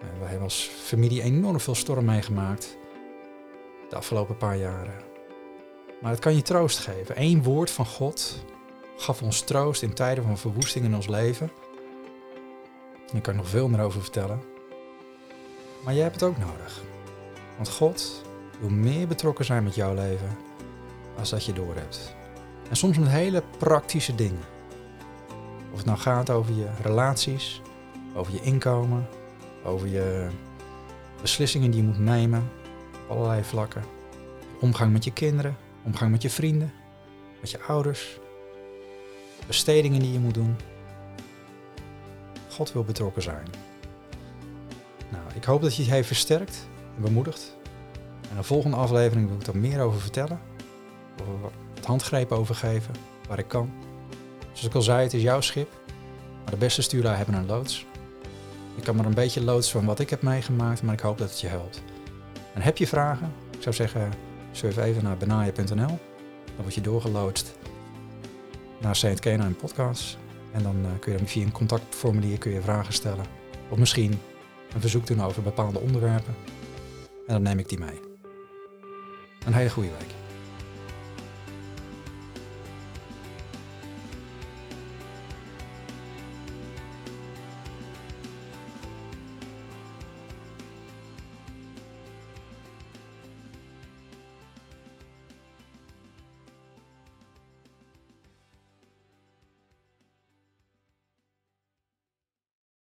Wij 0.00 0.28
hebben 0.28 0.42
als 0.42 0.70
familie 0.82 1.22
enorm 1.22 1.60
veel 1.60 1.74
storm 1.74 2.04
meegemaakt 2.04 2.76
de 3.88 3.96
afgelopen 3.96 4.36
paar 4.36 4.56
jaren. 4.56 4.94
Maar 6.00 6.10
het 6.10 6.20
kan 6.20 6.34
je 6.34 6.42
troost 6.42 6.78
geven. 6.78 7.22
Eén 7.22 7.42
woord 7.42 7.70
van 7.70 7.86
God 7.86 8.44
gaf 8.96 9.22
ons 9.22 9.40
troost 9.40 9.82
in 9.82 9.94
tijden 9.94 10.24
van 10.24 10.38
verwoesting 10.38 10.84
in 10.84 10.94
ons 10.94 11.06
leven. 11.06 11.50
Kan 13.06 13.18
ik 13.18 13.34
nog 13.34 13.48
veel 13.48 13.68
meer 13.68 13.80
over 13.80 14.02
vertellen. 14.02 14.40
Maar 15.84 15.94
jij 15.94 16.02
hebt 16.02 16.20
het 16.20 16.30
ook 16.30 16.38
nodig. 16.38 16.82
Want 17.56 17.68
God 17.68 18.22
wil 18.60 18.68
meer 18.68 19.06
betrokken 19.06 19.44
zijn 19.44 19.64
met 19.64 19.74
jouw 19.74 19.94
leven 19.94 20.36
als 21.18 21.30
dat 21.30 21.44
je 21.44 21.52
doorhebt. 21.52 22.14
En 22.68 22.76
soms 22.76 22.98
met 22.98 23.08
hele 23.08 23.42
praktische 23.58 24.14
dingen. 24.14 24.44
Of 25.72 25.76
het 25.76 25.86
nou 25.86 25.98
gaat 25.98 26.30
over 26.30 26.54
je 26.54 26.68
relaties, 26.82 27.62
over 28.14 28.32
je 28.32 28.40
inkomen, 28.40 29.08
over 29.64 29.88
je 29.88 30.28
beslissingen 31.20 31.70
die 31.70 31.80
je 31.80 31.86
moet 31.86 31.98
nemen 31.98 32.50
op 33.02 33.10
allerlei 33.16 33.44
vlakken. 33.44 33.82
Omgang 34.60 34.92
met 34.92 35.04
je 35.04 35.12
kinderen, 35.12 35.56
omgang 35.84 36.10
met 36.10 36.22
je 36.22 36.30
vrienden, 36.30 36.72
met 37.40 37.50
je 37.50 37.60
ouders, 37.60 38.18
bestedingen 39.46 40.00
die 40.00 40.12
je 40.12 40.18
moet 40.18 40.34
doen. 40.34 40.56
God 42.48 42.72
wil 42.72 42.84
betrokken 42.84 43.22
zijn. 43.22 43.46
Nou, 45.10 45.24
ik 45.34 45.44
hoop 45.44 45.62
dat 45.62 45.76
je 45.76 45.84
je 45.84 45.90
heeft 45.90 46.06
versterkt 46.06 46.68
en 46.96 47.02
bemoedigd. 47.02 47.56
En 48.30 48.36
de 48.36 48.42
volgende 48.42 48.76
aflevering 48.76 49.28
wil 49.28 49.36
ik 49.40 49.46
er 49.46 49.56
meer 49.56 49.80
over 49.80 50.00
vertellen. 50.00 50.40
Over 51.20 51.50
het 51.74 51.86
handgrepen 51.86 52.36
overgeven, 52.36 52.94
waar 53.28 53.38
ik 53.38 53.48
kan. 53.48 53.70
Zoals 54.40 54.64
ik 54.64 54.74
al 54.74 54.82
zei, 54.82 55.02
het 55.02 55.14
is 55.14 55.22
jouw 55.22 55.40
schip. 55.40 55.68
Maar 56.42 56.50
de 56.50 56.56
beste 56.56 56.82
stuurlui 56.82 57.16
hebben 57.16 57.34
een 57.34 57.46
loods. 57.46 57.86
Ik 58.76 58.84
kan 58.84 58.96
maar 58.96 59.06
een 59.06 59.14
beetje 59.14 59.44
loods 59.44 59.70
van 59.70 59.84
wat 59.84 59.98
ik 59.98 60.10
heb 60.10 60.22
meegemaakt, 60.22 60.82
maar 60.82 60.94
ik 60.94 61.00
hoop 61.00 61.18
dat 61.18 61.30
het 61.30 61.40
je 61.40 61.46
helpt. 61.46 61.82
En 62.54 62.62
heb 62.62 62.76
je 62.76 62.86
vragen? 62.86 63.32
Ik 63.56 63.62
zou 63.62 63.74
zeggen, 63.74 64.12
surf 64.52 64.76
even 64.76 65.04
naar 65.04 65.16
benaje.nl. 65.16 65.98
Dan 66.46 66.62
word 66.62 66.74
je 66.74 66.80
doorgeloodst 66.80 67.58
naar 68.80 68.96
Saint 68.96 69.20
Kenai 69.20 69.54
Podcast. 69.54 70.18
En 70.52 70.62
dan 70.62 70.76
uh, 70.80 70.90
kun 71.00 71.12
je 71.12 71.26
via 71.26 71.44
een 71.44 71.52
contactformulier 71.52 72.38
kun 72.38 72.52
je 72.52 72.60
vragen 72.60 72.92
stellen. 72.92 73.24
Of 73.68 73.78
misschien 73.78 74.20
een 74.74 74.80
verzoek 74.80 75.06
doen 75.06 75.22
over 75.22 75.42
bepaalde 75.42 75.78
onderwerpen. 75.78 76.34
En 77.26 77.34
dan 77.34 77.42
neem 77.42 77.58
ik 77.58 77.68
die 77.68 77.78
mee. 77.78 78.00
Een 79.46 79.54
hele 79.54 79.70
goede 79.70 79.90
week. 79.98 80.25